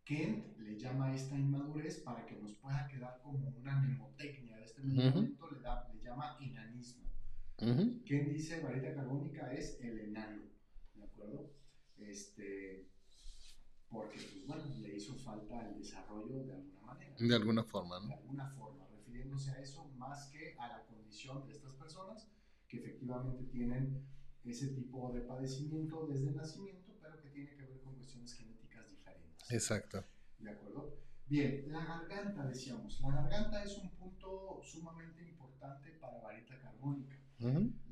[0.04, 4.64] Kent le llama a esta inmadurez para que nos pueda quedar como una mnemotecnia de
[4.64, 7.04] este medicamento, le, da, le llama enanismo.
[7.58, 10.44] Kent dice varita carbónica es el enano,
[10.96, 11.52] ¿de acuerdo?
[11.98, 12.88] Este,
[13.90, 17.16] porque, pues bueno, le hizo falta el desarrollo de alguna manera.
[17.20, 18.08] De alguna forma, ¿no?
[18.08, 22.32] De alguna forma, refiriéndose a eso más que a la condición de estas personas
[22.68, 24.06] que efectivamente tienen
[24.44, 26.97] ese tipo de padecimiento desde el nacimiento,
[27.38, 29.52] tiene que ver con cuestiones genéticas diferentes.
[29.52, 30.04] Exacto.
[30.40, 30.98] ¿De acuerdo?
[31.28, 33.00] Bien, la garganta, decíamos.
[33.02, 37.16] La garganta es un punto sumamente importante para varita carbónica.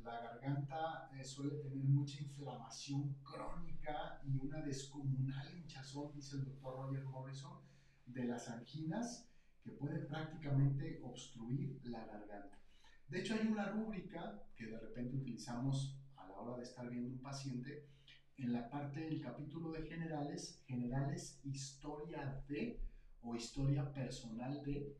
[0.04, 6.78] La garganta eh, suele tener mucha inflamación crónica y una descomunal hinchazón, dice el doctor
[6.78, 7.60] Roger Morrison,
[8.08, 9.30] de las anginas
[9.62, 12.60] que puede prácticamente obstruir la garganta.
[13.08, 17.10] De hecho, hay una rúbrica que de repente utilizamos a la hora de estar viendo
[17.10, 17.95] un paciente
[18.38, 22.82] en la parte del capítulo de generales, generales historia de
[23.22, 24.98] o historia personal de,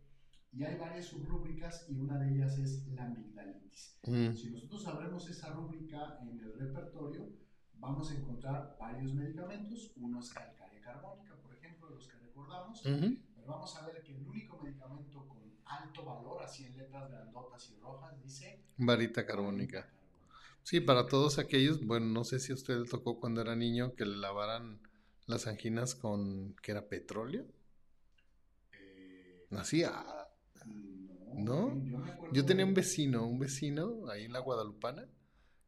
[0.52, 4.00] y hay varias subrúbricas y una de ellas es la amigdalitis.
[4.04, 4.34] Mm.
[4.34, 7.30] Si nosotros abremos esa rúbrica en el repertorio,
[7.74, 12.82] vamos a encontrar varios medicamentos, uno es calcárea carbónica, por ejemplo, de los que recordamos,
[12.84, 17.70] pero vamos a ver que el único medicamento con alto valor, así en letras grandotas
[17.70, 18.64] y rojas, dice...
[18.78, 19.88] Varita carbónica.
[20.66, 23.94] Sí, para todos aquellos, bueno, no sé si a usted le tocó cuando era niño
[23.94, 24.80] que le lavaran
[25.28, 26.88] las anginas con, ¿qué era?
[26.88, 27.46] ¿Petróleo?
[28.74, 30.28] Eh, Así, ah,
[31.36, 31.72] ¿No?
[32.34, 35.08] Yo, tenía un vecino, un vecino ahí en la Guadalupana,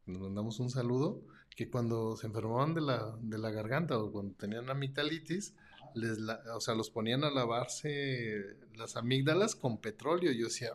[0.06, 1.22] nos mandamos un saludo,
[1.54, 5.54] que cuando se enfermaban de la, de la garganta o cuando tenían amigdalitis,
[5.94, 6.18] les
[6.52, 10.32] o sea, los ponían a lavarse las amígdalas con petróleo.
[10.32, 10.72] Yo decía,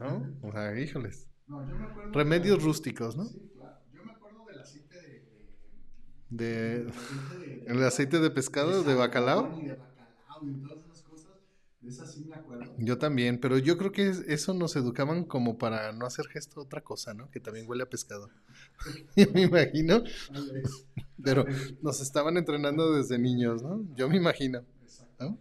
[0.00, 0.36] ¿no?
[0.42, 1.27] O sea, híjoles.
[2.12, 3.24] Remedios rústicos, ¿no?
[3.24, 3.78] Sí, claro.
[3.92, 5.24] Yo me acuerdo del aceite de...
[6.30, 9.58] De, de, el aceite de pescado, de, bacalao.
[9.60, 11.32] Y de bacalao y todas esas cosas.
[11.80, 12.74] De esas sí me acuerdo.
[12.78, 16.82] Yo también, pero yo creo que eso nos educaban como para no hacer gesto otra
[16.82, 17.30] cosa, ¿no?
[17.30, 18.28] Que también huele a pescado.
[19.16, 20.02] yo me imagino.
[21.22, 21.46] Pero
[21.82, 23.86] nos estaban entrenando desde niños, ¿no?
[23.94, 24.64] Yo me imagino.
[24.82, 25.38] Exacto.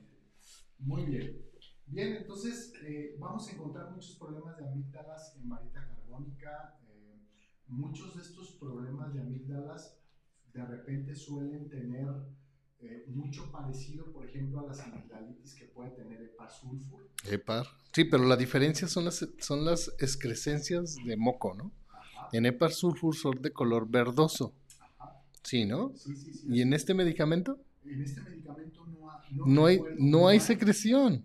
[0.80, 1.48] Muy bien.
[1.88, 6.80] Bien, entonces eh, vamos a encontrar muchos problemas de amígdalas en varita carbónica.
[6.90, 7.20] Eh,
[7.68, 9.98] muchos de estos problemas de amígdalas
[10.54, 12.08] de repente suelen tener
[12.80, 17.10] eh, mucho parecido, por ejemplo, a las amigdalitis que puede tener Epar sulfur.
[17.26, 21.72] Epar, sí, pero la diferencia son las, son las excrescencias de moco, ¿no?
[22.32, 24.54] En Epar sulfur son de color verdoso.
[25.44, 25.94] Sí, ¿no?
[25.96, 26.48] Sí, sí, sí.
[26.50, 27.60] ¿Y en este medicamento?
[27.86, 28.86] En este medicamento
[29.32, 31.24] no, no, hay, no hay secreción.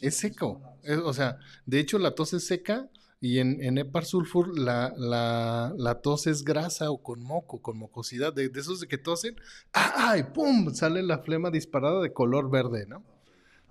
[0.00, 0.60] Es seco.
[1.04, 2.90] o sea, de hecho la tos es seca
[3.24, 8.34] y en, en sulfur la, la, la, tos es grasa o con moco, con mocosidad.
[8.34, 9.34] De, esos de que tosen,
[9.72, 10.24] ¡ay!
[10.34, 10.74] ¡Pum!
[10.74, 13.02] Sale la flema disparada de color verde, ¿no?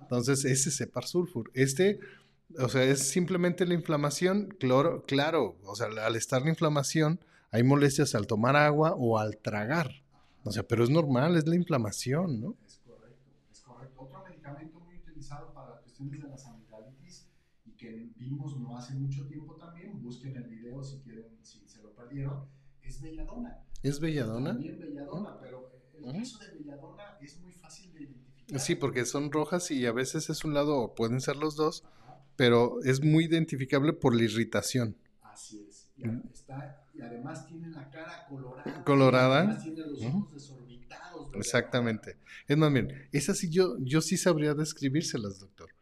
[0.01, 1.51] Entonces, ese es Epar sulfur.
[1.53, 1.99] Este,
[2.57, 4.55] o sea, es simplemente la inflamación.
[4.59, 7.19] Cloro, claro, o sea, al estar la inflamación
[7.51, 10.01] hay molestias al tomar agua o al tragar.
[10.45, 12.55] O sea, pero es normal, es la inflamación, ¿no?
[12.65, 14.01] Es correcto, es correcto.
[14.01, 16.27] Otro medicamento muy utilizado para cuestiones de que
[18.23, 22.45] vimos no hace mucho tiempo también, busquen el video si quieren, si se lo perdieron,
[22.81, 23.59] es belladona.
[23.81, 24.51] ¿Es belladona?
[24.51, 28.59] También belladona, pero el caso de belladona es muy fácil de identificar.
[28.59, 31.83] Sí, porque son rojas y a veces es un lado, o pueden ser los dos,
[32.35, 34.97] pero es muy identificable por la irritación.
[35.21, 35.91] Así es.
[36.33, 38.83] Está y además tiene la cara colorada.
[38.83, 39.39] Colorada.
[39.39, 41.29] además tiene los ojos desorbitados.
[41.33, 42.17] Exactamente.
[42.47, 45.72] Es más bien, esa sí yo, yo sí sabría describírselas, doctor.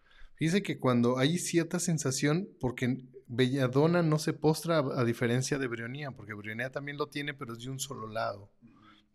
[0.41, 6.09] Fíjese que cuando hay cierta sensación, porque Belladona no se postra a, diferencia de Brionía,
[6.09, 8.51] porque Brionía también lo tiene, pero es de un solo lado,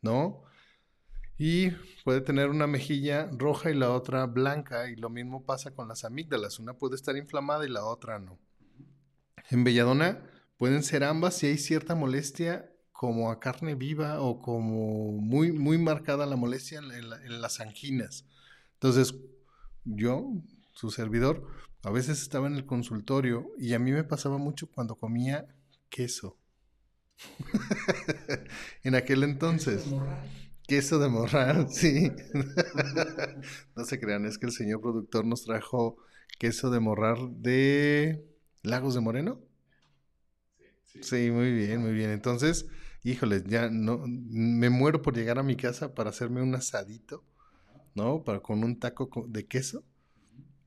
[0.03, 0.45] ¿no?
[1.37, 1.71] Y
[2.05, 6.05] puede tener una mejilla roja y la otra blanca, y lo mismo pasa con las
[6.05, 6.61] amígdalas.
[6.61, 8.39] Una puede estar inflamada y la otra no.
[9.51, 10.23] En Belladona
[10.57, 15.77] Pueden ser ambas si hay cierta molestia como a carne viva o como muy, muy
[15.77, 18.24] marcada la molestia en, las anginas.
[18.74, 19.14] Entonces,
[19.85, 20.33] yo,
[20.77, 21.43] su servidor,
[21.83, 25.47] a veces estaba en el consultorio y a mí me pasaba mucho cuando comía
[25.89, 26.39] queso.
[28.85, 29.87] en aquel entonces.
[30.68, 32.12] Queso de morral, sí.
[33.77, 35.97] no se crean, es que el señor productor nos trajo
[36.39, 38.22] queso de morral de
[38.62, 39.41] Lagos de Moreno.
[41.01, 42.11] Sí, muy bien, muy bien.
[42.11, 42.66] Entonces,
[43.03, 47.24] híjoles, ya no, me muero por llegar a mi casa para hacerme un asadito,
[47.95, 48.24] ¿no?
[48.24, 49.83] Para con un taco de queso,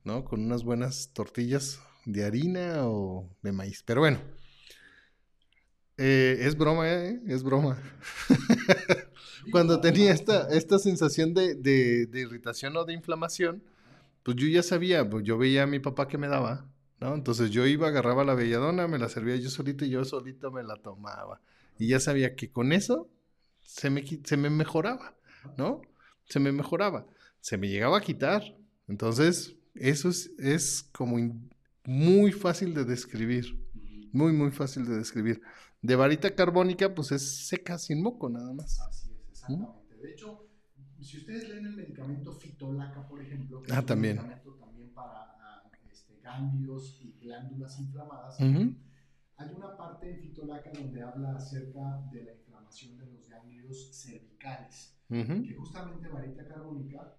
[0.04, 0.24] ¿no?
[0.24, 3.82] Con unas buenas tortillas de harina o de maíz.
[3.84, 4.20] Pero bueno,
[6.02, 7.20] Eh, es broma, ¿eh?
[7.26, 7.78] Es broma.
[9.50, 13.62] Cuando tenía esta, esta sensación de, de, de, irritación o de inflamación,
[14.22, 16.66] pues yo ya sabía, pues yo veía a mi papá que me daba,
[17.00, 17.14] ¿no?
[17.14, 20.62] Entonces yo iba, agarraba la belladona, me la servía yo solito y yo solito me
[20.62, 21.40] la tomaba.
[21.78, 23.08] Y ya sabía que con eso
[23.60, 25.16] se me, se me mejoraba,
[25.58, 25.82] ¿no?
[26.28, 27.06] Se me mejoraba.
[27.40, 28.42] Se me llegaba a quitar.
[28.88, 31.16] Entonces, eso es, es como
[31.86, 33.44] muy fácil de describir.
[34.12, 35.40] Muy, muy fácil de describir.
[35.82, 38.80] De varita carbónica, pues es seca sin moco, nada más.
[38.80, 39.96] Así es, exactamente.
[40.02, 40.48] De hecho,
[41.00, 44.16] si ustedes leen el medicamento fitolaca, por ejemplo, que ah, es un también.
[44.16, 48.76] medicamento también para uh, este, ganglios y glándulas inflamadas, Uh -huh.
[49.36, 54.96] hay una parte en fitolaca donde habla acerca de la inflamación de los ganglios cervicales,
[55.08, 55.46] Uh -huh.
[55.48, 57.16] que justamente varita carbónica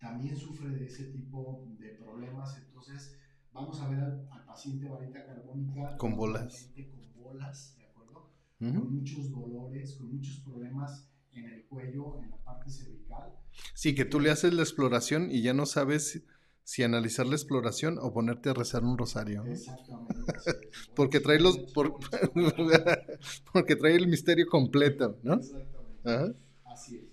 [0.00, 2.56] también sufre de ese tipo de problemas.
[2.56, 3.16] Entonces,
[3.52, 6.70] vamos a ver al, al paciente varita carbónica Con bolas.
[6.74, 8.32] con bolas, ¿de acuerdo?
[8.60, 8.74] Uh -huh.
[8.80, 13.32] Con muchos dolores, con muchos problemas en el cuello, en la parte cervical.
[13.74, 16.22] Sí, que tú le haces la exploración y ya no sabes
[16.64, 19.44] si analizar la exploración o ponerte a rezar un rosario.
[19.44, 20.14] Exactamente.
[20.94, 21.98] Porque trae los por-
[23.52, 25.34] porque trae el misterio completo, ¿no?
[25.34, 26.10] Exactamente.
[26.10, 26.32] Ajá.
[26.64, 27.09] Así es.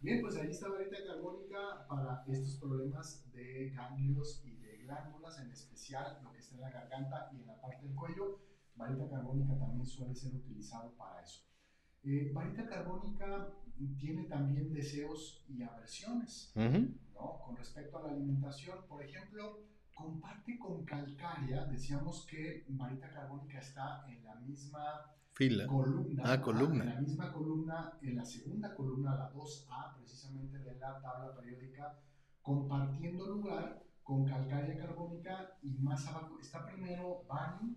[0.00, 5.50] Bien, pues ahí está varita carbónica para estos problemas de ganglios y de glándulas, en
[5.50, 8.38] especial lo que está en la garganta y en la parte del cuello.
[8.76, 11.42] Varita carbónica también suele ser utilizado para eso.
[12.04, 13.48] Eh, varita carbónica
[13.98, 16.94] tiene también deseos y aversiones, Ujú.
[17.14, 17.40] ¿no?
[17.44, 24.04] Con respecto a la alimentación, por ejemplo, comparte con calcárea, decíamos que varita carbónica está
[24.08, 25.66] en la misma Fila.
[25.66, 26.22] columna.
[26.24, 26.84] Ah, columna.
[26.84, 31.98] En la misma columna, en la segunda columna, la 2A, precisamente de la tabla periódica,
[32.42, 37.76] compartiendo lugar con calcárea carbónica y más abajo está primero barium,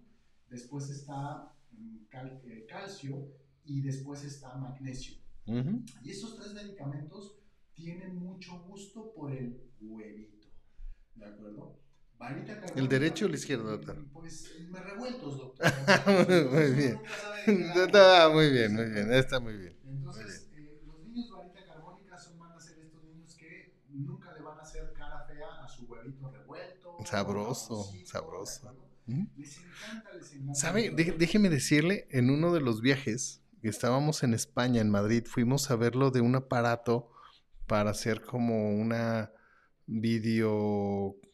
[0.50, 3.28] después está mm, cal- eh, calcio
[3.64, 5.18] y después está magnesio.
[5.46, 5.84] Ujú.
[6.04, 7.38] Y esos tres medicamentos
[7.76, 10.48] tienen mucho gusto por el huevito.
[11.16, 11.80] ¿De acuerdo?
[12.76, 14.06] ¿El derecho o el izquierdo, doctor?
[14.14, 15.68] Pues me revueltos, doctor.
[16.52, 17.02] Muy bien.
[17.46, 19.76] De Está muy bien, muy bien, está muy bien.
[19.84, 24.42] entonces, eh, los niños varita carbónica son, van a ser estos niños que nunca le
[24.42, 26.98] van a hacer cara fea a su huevito revuelto.
[27.06, 28.76] Sabroso, ¿de sabroso.
[29.08, 29.28] Ujú.
[29.38, 30.54] Les encanta, les encanta.
[30.54, 30.90] ¿Sabe?
[30.92, 31.18] huevito.
[31.18, 36.12] déjeme decirle, en uno de los viajes estábamos en España, en Madrid, fuimos a verlo
[36.12, 37.10] de un aparato
[37.68, 39.32] para hacer como una
[39.88, 41.31] videoconferencia,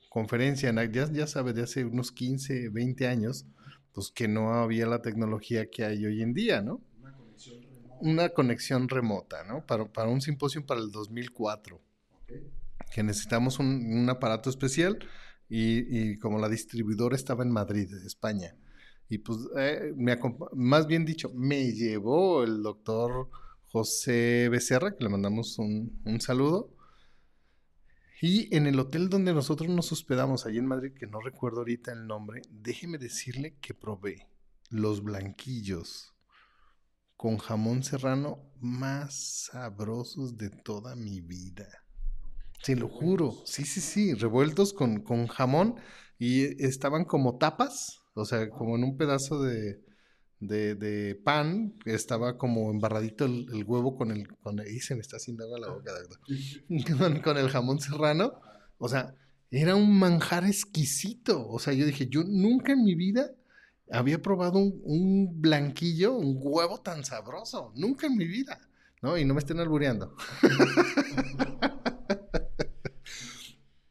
[0.73, 3.45] na- ya, ya sabe, de hace unos 15, 20 años,
[3.93, 6.81] pues que no había la tecnología que hay hoy en día, ¿no?
[7.01, 7.95] Una conexión remota.
[7.99, 9.65] Una conexión remota, ¿no?
[9.65, 12.33] Para, para un simposio para el 2004 ¿ok?
[12.91, 14.99] que necesitamos un, un aparato especial
[15.49, 18.55] y, y como la distribuidora estaba en Madrid, España.
[19.09, 20.17] Y pues, eh, me
[20.53, 23.29] más bien dicho, me llevó el doctor
[23.67, 26.73] José Becerra, que le mandamos un, un saludo.
[28.20, 31.91] Y en el hotel donde nosotros nos hospedamos, allí en Madrid, que no recuerdo ahorita
[31.91, 34.28] el nombre, déjeme decirle que probé
[34.70, 36.15] los blanquillos
[37.15, 41.68] con jamón serrano más sabrosos de toda mi vida.
[42.63, 45.76] Se lo juro, sí, sí, sí, revueltos con, con jamón
[46.18, 49.80] y estaban como tapas, o sea, como en un pedazo de,
[50.39, 54.95] de, de pan, estaba como embarradito el, el huevo con el, con el- y se
[54.95, 56.19] me está haciendo agua la boca, doctor.
[56.97, 58.39] con, con el jamón serrano,
[58.77, 59.15] o sea,
[59.51, 63.31] era un manjar exquisito, o sea, yo dije, yo nunca en mi vida
[63.91, 68.59] había probado un, un blanquillo, un huevo tan sabroso, nunca en mi vida,
[69.01, 69.17] ¿no?
[69.17, 70.15] Y no me estén albureando.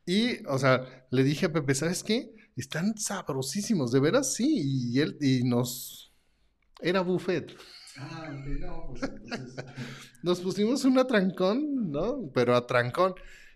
[0.05, 2.33] Y, o sea, le dije a Pepe, ¿sabes qué?
[2.57, 4.91] Están sabrosísimos, de veras sí.
[4.93, 6.06] Y él, y nos.
[6.81, 7.55] Era buffet.
[7.99, 9.65] Ah, no, pues entonces.
[10.23, 12.31] Nos pusimos un atrancón, ¿no?
[12.35, 13.15] Pero atrancón.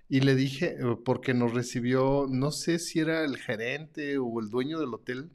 [0.08, 4.48] Y le dije, eh, porque nos recibió, no sé si era el gerente o el
[4.50, 5.30] dueño del hotel,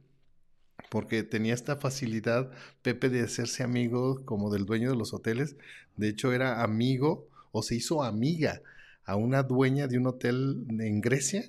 [0.89, 5.55] porque tenía esta facilidad, Pepe, de hacerse amigo como del dueño de los hoteles.
[5.97, 8.61] De hecho, era amigo o se hizo amiga
[9.05, 11.45] a una dueña de un hotel en Grecia.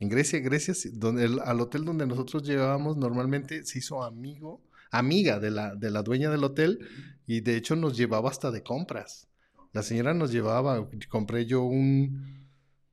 [0.00, 4.60] En Grecia, Grecia, donde el- al hotel donde nosotros llevábamos, normalmente se hizo amigo,
[4.92, 6.78] amiga de la, de la dueña del hotel
[7.26, 9.28] y de hecho nos llevaba hasta de compras.
[9.72, 12.46] La señora nos llevaba, compré yo un,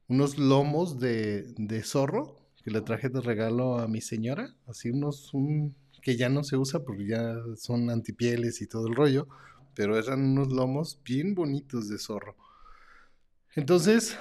[0.08, 5.34] unos lomos de, de zorro que le traje de regalo a mi señora, así unos,
[5.34, 9.28] un, que ya no se usa porque ya son antipieles y todo el rollo,
[9.76, 12.36] pero eran unos lomos bien bonitos de zorro.
[13.56, 14.18] Entonces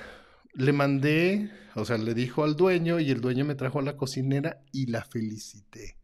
[0.54, 3.96] le mandé, o sea, le dijo al dueño y el dueño me trajo a la
[3.96, 5.97] cocinera y la felicité.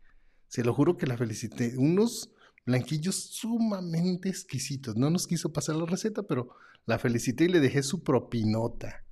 [0.55, 1.77] Se lo juro que la felicité.
[1.77, 2.31] Unos
[2.65, 4.95] blanquillos sumamente exquisitos.
[4.95, 6.49] No nos quiso pasar la receta, pero
[6.87, 9.03] la felicité y le dejé su propinota.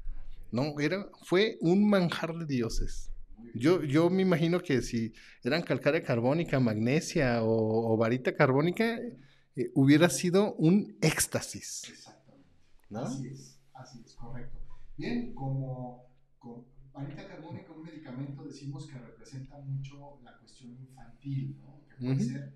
[0.52, 3.10] No, era, fue un manjar de dioses.
[3.56, 9.00] Yo, yo me imagino que si eran calcárea carbónica, magnesia o, varita carbónica,
[9.56, 11.88] eh, hubiera sido un éxtasis.
[11.90, 12.46] Exactamente.
[12.94, 14.60] Así es, así es, correcto.
[14.96, 16.06] Bien, como,
[16.92, 21.80] varita carbónica, un medicamento, decimos que representa mucho la cuestión infantil, ¿no?
[21.88, 22.54] Que puede ser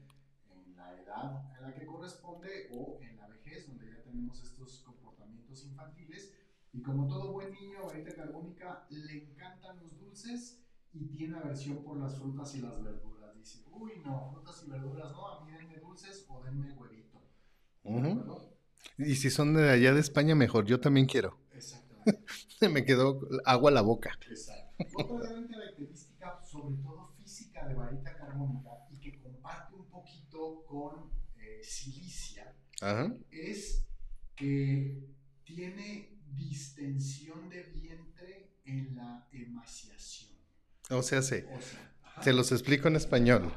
[0.50, 4.80] en la edad a la que corresponde o en la vejez, donde ya tenemos estos
[4.80, 6.32] comportamientos infantiles.
[6.72, 10.62] Y como todo buen niño, varita carbónica le encantan los dulces
[10.92, 13.34] y tiene aversión por las frutas y las verduras.
[13.36, 17.22] Dice, uy, no, frutas y verduras no, a mí denme dulces o denme huevito.
[18.98, 21.38] Y si son de allá de España, mejor, yo también quiero.
[21.54, 22.24] Exactamente.
[22.58, 24.12] Se me quedó agua a la boca.
[24.28, 24.84] Exacto.
[24.94, 31.10] Otra gran característica, sobre todo física de varita carbónica y que comparte un poquito con
[31.38, 32.54] eh, silicia,
[33.30, 33.86] es
[34.34, 35.08] que
[35.44, 40.32] tiene distensión de vientre en la emaciación.
[40.90, 41.46] O sea, se,
[42.22, 43.52] se los explico en español.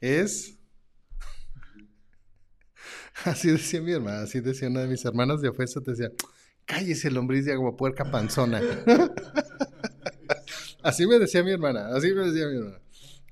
[0.00, 0.58] Es...
[3.24, 6.10] Así decía mi hermana, así decía una de mis hermanas de ofensa, te decía,
[6.66, 8.60] cállese lombriz de agua puerca panzona.
[10.82, 12.80] así me decía mi hermana, así me decía mi hermana.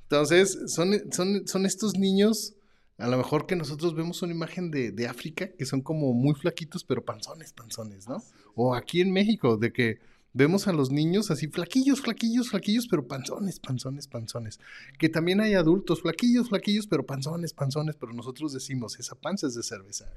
[0.03, 2.55] Entonces, son, son, son estos niños,
[2.99, 6.35] a lo mejor que nosotros vemos una imagen de, de África, que son como muy
[6.35, 8.23] flaquitos, pero panzones, panzones, ¿no?
[8.55, 9.99] O aquí en México, de que
[10.33, 14.61] Vemos a los niños así flaquillos, flaquillos, flaquillos, pero panzones, panzones, panzones.
[14.97, 19.55] Que también hay adultos flaquillos, flaquillos, pero panzones, panzones, pero nosotros decimos, esa panza es
[19.55, 20.09] de cerveza.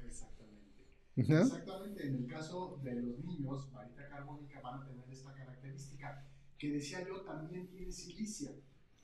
[1.16, 1.72] Exactamente.
[1.72, 2.08] Exactamente.
[2.08, 6.26] En el caso de los niños, varita carbónica van a tener esta característica,
[6.58, 8.52] que decía yo también tiene silicia.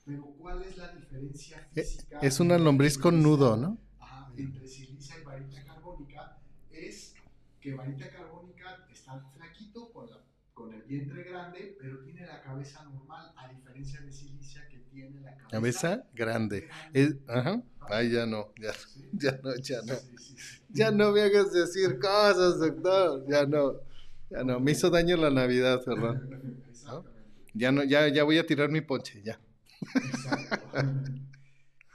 [0.06, 2.18] Pero ¿cuál es la diferencia eh, física?
[2.20, 3.78] Es una lombriz con nudo, ¿no?
[4.00, 6.42] Ajá, entre silicia y varita carbónica
[6.72, 7.16] es
[7.60, 10.18] que varita carbónica está flaquito con la
[10.54, 15.22] con el vientre grande, pero tiene la cabeza normal, a diferencia de Silicia que tiene
[15.22, 16.68] la cabeza, cabeza grande.
[17.28, 17.62] ajá.
[17.90, 18.74] Ay, ya no, ya,
[19.24, 19.96] ya no, ya no.
[20.70, 23.26] ya no me hagas decir cosas, doctor.
[23.30, 23.82] Ya no,
[24.30, 24.60] ya no.
[24.60, 26.22] Me hizo daño la Navidad, perdón.
[27.54, 29.40] Ya no, ya, ya voy a tirar mi ponche, ya.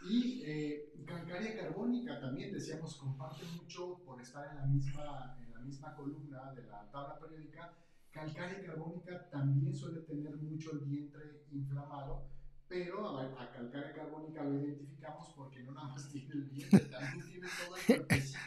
[0.01, 5.61] y eh, calcárea carbónica también, decíamos, comparte mucho por estar en la misma, en la
[5.61, 7.77] misma columna de la tabla periódica
[8.13, 12.29] Calcárea carbónica también suele tener mucho el vientre inflamado,
[12.75, 17.47] pero a, calcárea carbónica lo identificamos porque no nada más tiene el vientre, también tiene
[17.47, 18.39] todo el cuerpecito.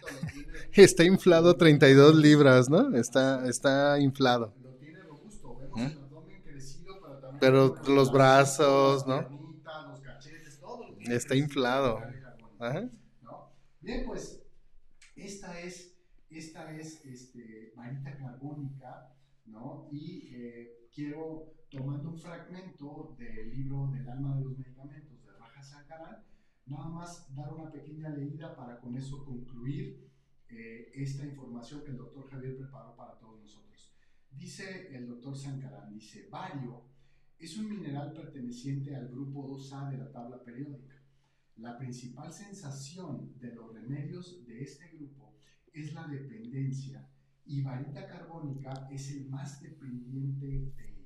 [0.74, 2.96] Está inflado a 32 libras, ¿no?
[2.96, 4.54] Está, está inflado.
[4.62, 5.86] Lo tiene robusto, vemos ¿Eh?
[5.86, 7.40] el abdomen crecido, pero también...
[7.40, 9.22] Pero los brazos, ¿no?
[9.22, 10.88] los cachetes, todo.
[11.00, 12.02] Está inflado.
[13.22, 13.54] ¿no?
[13.80, 14.42] Bien, pues
[15.16, 15.96] esta es,
[16.30, 19.14] esta es este, varita carbónica
[19.92, 25.62] y eh, quiero, tomando un fragmento del libro del alma de los medicamentos de Raja
[25.62, 26.24] Sankaran,
[26.66, 30.08] nada más dar una pequeña leída para con eso concluir
[30.50, 33.94] eh, esta información que el doctor Javier preparó para todos nosotros.
[34.32, 36.84] Dice el doctor Sankaran, dice, bario
[37.38, 40.96] es un mineral perteneciente al grupo 2A de la tabla periódica.
[41.58, 45.36] La principal sensación de los remedios de este grupo
[45.74, 47.08] es la dependencia
[47.46, 50.97] y varita carbónica es el más dependiente de.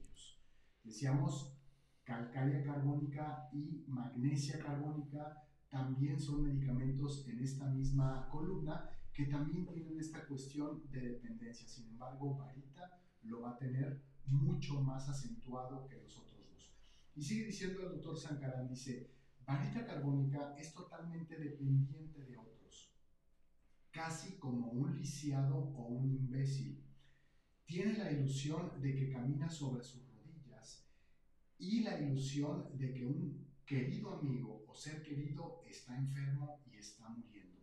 [0.83, 1.57] Decíamos,
[2.03, 9.97] calcárea carbónica y magnesia carbónica también son medicamentos en esta misma columna que también tienen
[9.99, 11.67] esta cuestión de dependencia.
[11.67, 16.75] Sin embargo, varita lo va a tener mucho más acentuado que los otros dos.
[17.15, 19.11] Y sigue diciendo el doctor Sankaran, dice,
[19.45, 22.51] varita carbónica es totalmente dependiente de otros
[23.91, 26.83] casi como un lisiado o un imbécil.
[27.65, 30.10] Tiene la ilusión de que camina sobre rodillas
[31.61, 37.07] y la ilusión de que un querido amigo o ser querido está enfermo y está
[37.09, 37.61] muriendo.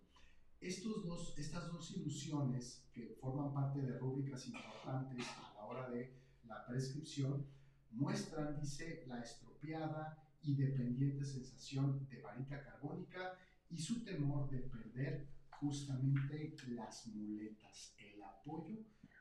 [0.61, 6.15] Estos dos, estas dos ilusiones que forman parte de rúbricas importantes a la hora de
[6.45, 7.45] la prescripción
[7.91, 13.37] muestran, dice, la estropeada y dependiente sensación de varita carbónica
[13.69, 15.27] y su temor de perder
[15.61, 18.77] justamente las muletas, el apoyo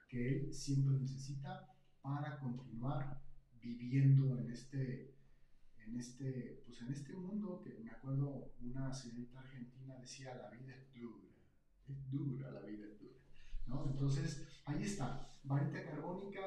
[0.07, 1.67] que él siempre necesita
[2.03, 3.26] para continuar
[3.61, 5.15] viviendo en este,
[5.77, 10.75] en este, pues en este mundo que me acuerdo una señorita argentina decía la vida
[10.75, 11.27] es dura,
[11.87, 13.19] es dura, la vida es dura.
[13.67, 13.89] ¿no?
[13.89, 16.41] Entonces, ahí está, varita carbónica,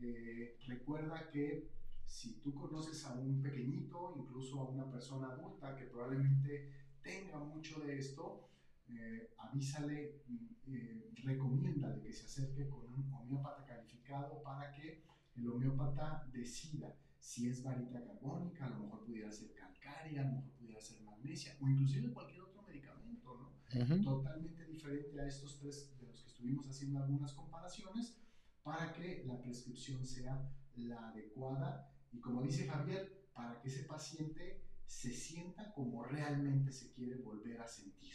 [0.00, 1.70] eh, recuerda que
[2.04, 6.72] si tú conoces a un pequeñito, incluso a una persona adulta que probablemente
[7.02, 8.48] tenga mucho de esto,
[8.88, 10.22] eh, avísale,
[10.66, 15.04] eh, recomiéndale que se acerque con un homeópata calificado para que
[15.40, 20.36] el homeópata decida si es varita carbónica, a lo mejor pudiera ser calcárea, a lo
[20.36, 24.02] mejor pudiera ser magnesia o inclusive cualquier otro medicamento, ¿no?
[24.02, 28.18] Totalmente diferente a estos tres de los que estuvimos haciendo algunas comparaciones
[28.62, 34.64] para que la prescripción sea la adecuada y como dice Javier, para que ese paciente
[34.86, 38.14] se sienta como realmente se quiere volver a sentir,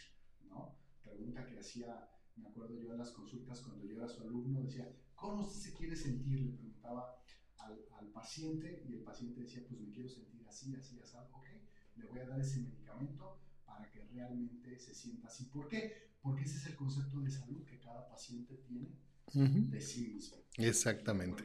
[0.49, 0.77] ¿no?
[1.01, 4.93] Pregunta que hacía, me acuerdo yo en las consultas cuando yo era su alumno, decía,
[5.15, 6.39] ¿cómo usted se quiere sentir?
[6.41, 7.17] Le preguntaba
[7.57, 11.47] al, al paciente y el paciente decía, pues me quiero sentir así, así, así, ok,
[11.95, 15.45] le voy a dar ese medicamento para que realmente se sienta así.
[15.45, 16.11] ¿Por qué?
[16.21, 18.97] Porque ese es el concepto de salud que cada paciente tiene
[19.33, 19.69] Ujú.
[19.69, 20.37] de sí mismo.
[20.57, 21.43] Exactamente.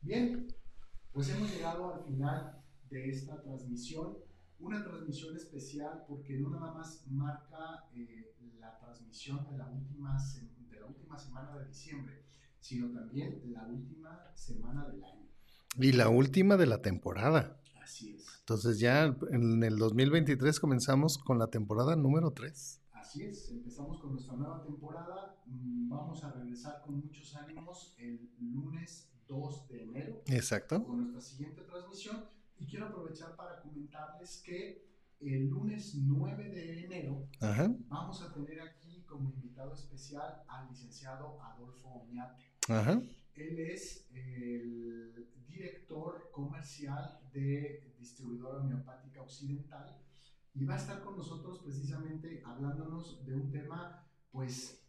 [0.00, 0.48] Bien,
[1.12, 4.16] pues hemos llegado al final de esta transmisión.
[4.58, 10.18] Una transmisión especial porque no nada más marca eh, la transmisión de la, última
[10.70, 12.26] de la última semana de diciembre,
[12.60, 15.26] sino también la última semana del año.
[15.78, 17.60] Y la última de la temporada.
[17.82, 18.26] Así es.
[18.40, 22.80] Entonces ya en el 2023 comenzamos con la temporada número 3.
[22.92, 25.36] Así es, empezamos con nuestra nueva temporada.
[25.46, 30.22] Mm, Vamos a regresar con muchos ánimos el lunes 2 de enero.
[30.26, 30.84] Exacto.
[30.84, 32.24] con nuestra siguiente transmisión
[32.58, 34.88] y quiero aprovechar para comentarles que
[35.20, 37.74] el lunes 9 de enero Ajá.
[37.88, 42.49] vamos a tener aquí como invitado especial al licenciado Adolfo Oñate.
[42.70, 43.02] Ajá.
[43.34, 49.98] Él es el director comercial de Distribuidora Homeopática Occidental
[50.54, 54.82] y va a estar con nosotros precisamente hablándonos de un tema pues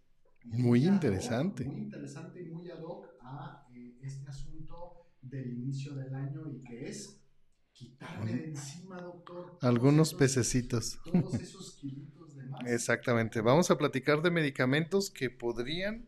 [0.43, 1.65] Muy ad hoc, interesante.
[1.65, 6.63] muy interesante y muy ad hoc a eh, este asunto del inicio del año y
[6.63, 7.21] que es
[7.73, 10.99] quitarme de encima, doctor, Algunos esos- pececitos.
[11.03, 12.61] Todos esos kilitos de más.
[12.67, 13.41] Exactamente.
[13.41, 16.07] Vamos a platicar de medicamentos que podrían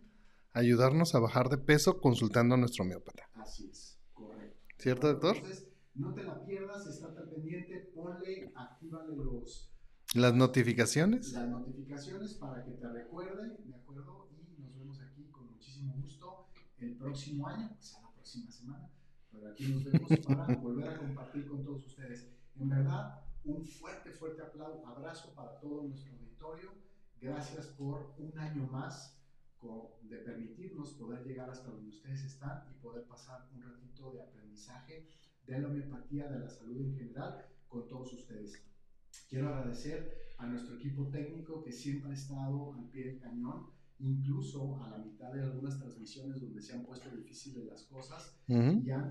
[0.54, 3.30] ayudarnos a bajar de peso consultando a nuestro homeópata.
[3.34, 4.58] Así es, correcto.
[4.78, 5.38] ¿Cierto, doctor?
[5.38, 9.72] Entonces, no te la pierdas, estate pendiente, ponle, actívale los,
[10.16, 11.32] Las notificaciones.
[11.34, 14.30] las notificaciones para que te recuerde, ¿de acuerdo?
[14.58, 16.48] Y nos vemos aquí con muchísimo gusto
[16.78, 18.90] el próximo año, o sea, la próxima semana,
[19.32, 22.28] pero aquí nos vemos para volver a compartir con todos ustedes.
[22.56, 26.72] En verdad, un fuerte, fuerte aplauso, abrazo para todo nuestro auditorio.
[27.22, 29.23] Gracias por un año más
[30.02, 35.08] de permitirnos poder llegar hasta donde ustedes están y poder pasar un ratito de aprendizaje
[35.46, 38.62] de la homeopatía, de la salud en general, con todos ustedes.
[39.30, 43.68] Quiero agradecer a nuestro equipo técnico que siempre ha estado al pie del cañón,
[44.00, 48.82] incluso a la mitad de algunas transmisiones donde se han puesto difíciles las cosas Ujú.
[48.84, 49.10] y han,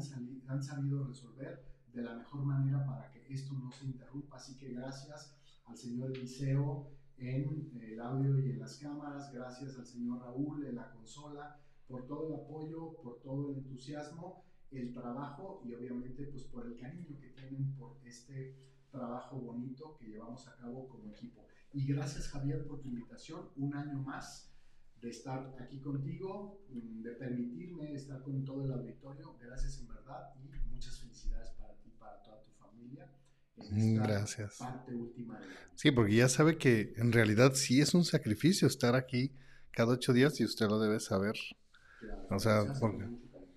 [0.48, 4.36] han sabido resolver de la mejor manera para que esto no se interrumpa.
[4.36, 5.34] Así que gracias
[5.64, 10.76] al señor Eliseo en el audio y en las cámaras, gracias al señor Raúl en
[10.76, 16.44] la consola por todo el apoyo, por todo el entusiasmo, el trabajo y obviamente pues
[16.44, 18.56] por el cariño que tienen por este
[18.90, 21.46] trabajo bonito que llevamos a cabo como equipo.
[21.72, 24.52] Y gracias Javier por tu invitación, un año más
[25.00, 29.36] de estar aquí contigo, de permitirme estar con todo el auditorio.
[29.40, 33.10] Gracias en verdad y muchas felicidades para ti, para toda tu familia.
[33.56, 34.56] Gracias.
[34.58, 35.40] Parte última.
[35.74, 39.32] Sí, porque ya sabe que en realidad sí es un sacrificio estar aquí
[39.72, 41.34] cada ocho días y usted lo debe saber,
[42.00, 43.08] Claro, O sea, se porque-.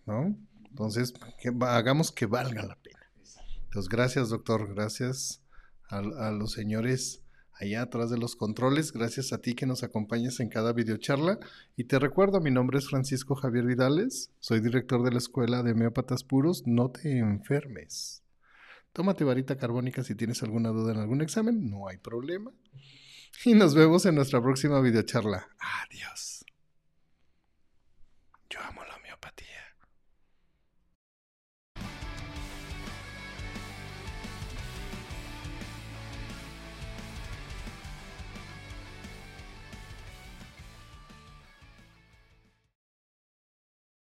[0.06, 0.38] ¿no?
[0.70, 3.00] Entonces, que hagamos que valga la pena.
[3.66, 4.74] Entonces, gracias, doctor.
[4.74, 5.41] Gracias
[5.89, 7.22] a, a los señores
[7.54, 8.91] allá atrás de los controles.
[8.91, 11.39] Gracias a ti que nos acompañas en cada videocharla.
[11.76, 14.32] Y te recuerdo, mi nombre es Francisco Javier Vidales.
[14.39, 16.64] Soy director de la Escuela de Homeópatas Puros.
[16.66, 18.25] No te enfermes.
[18.96, 21.70] Tómate varita carbónica si tienes alguna duda en algún examen.
[21.70, 22.50] No hay problema.
[23.43, 25.50] Y nos vemos en nuestra próxima videocharla.
[25.84, 26.46] Adiós.
[28.50, 29.55] Yo amo la homeopatía.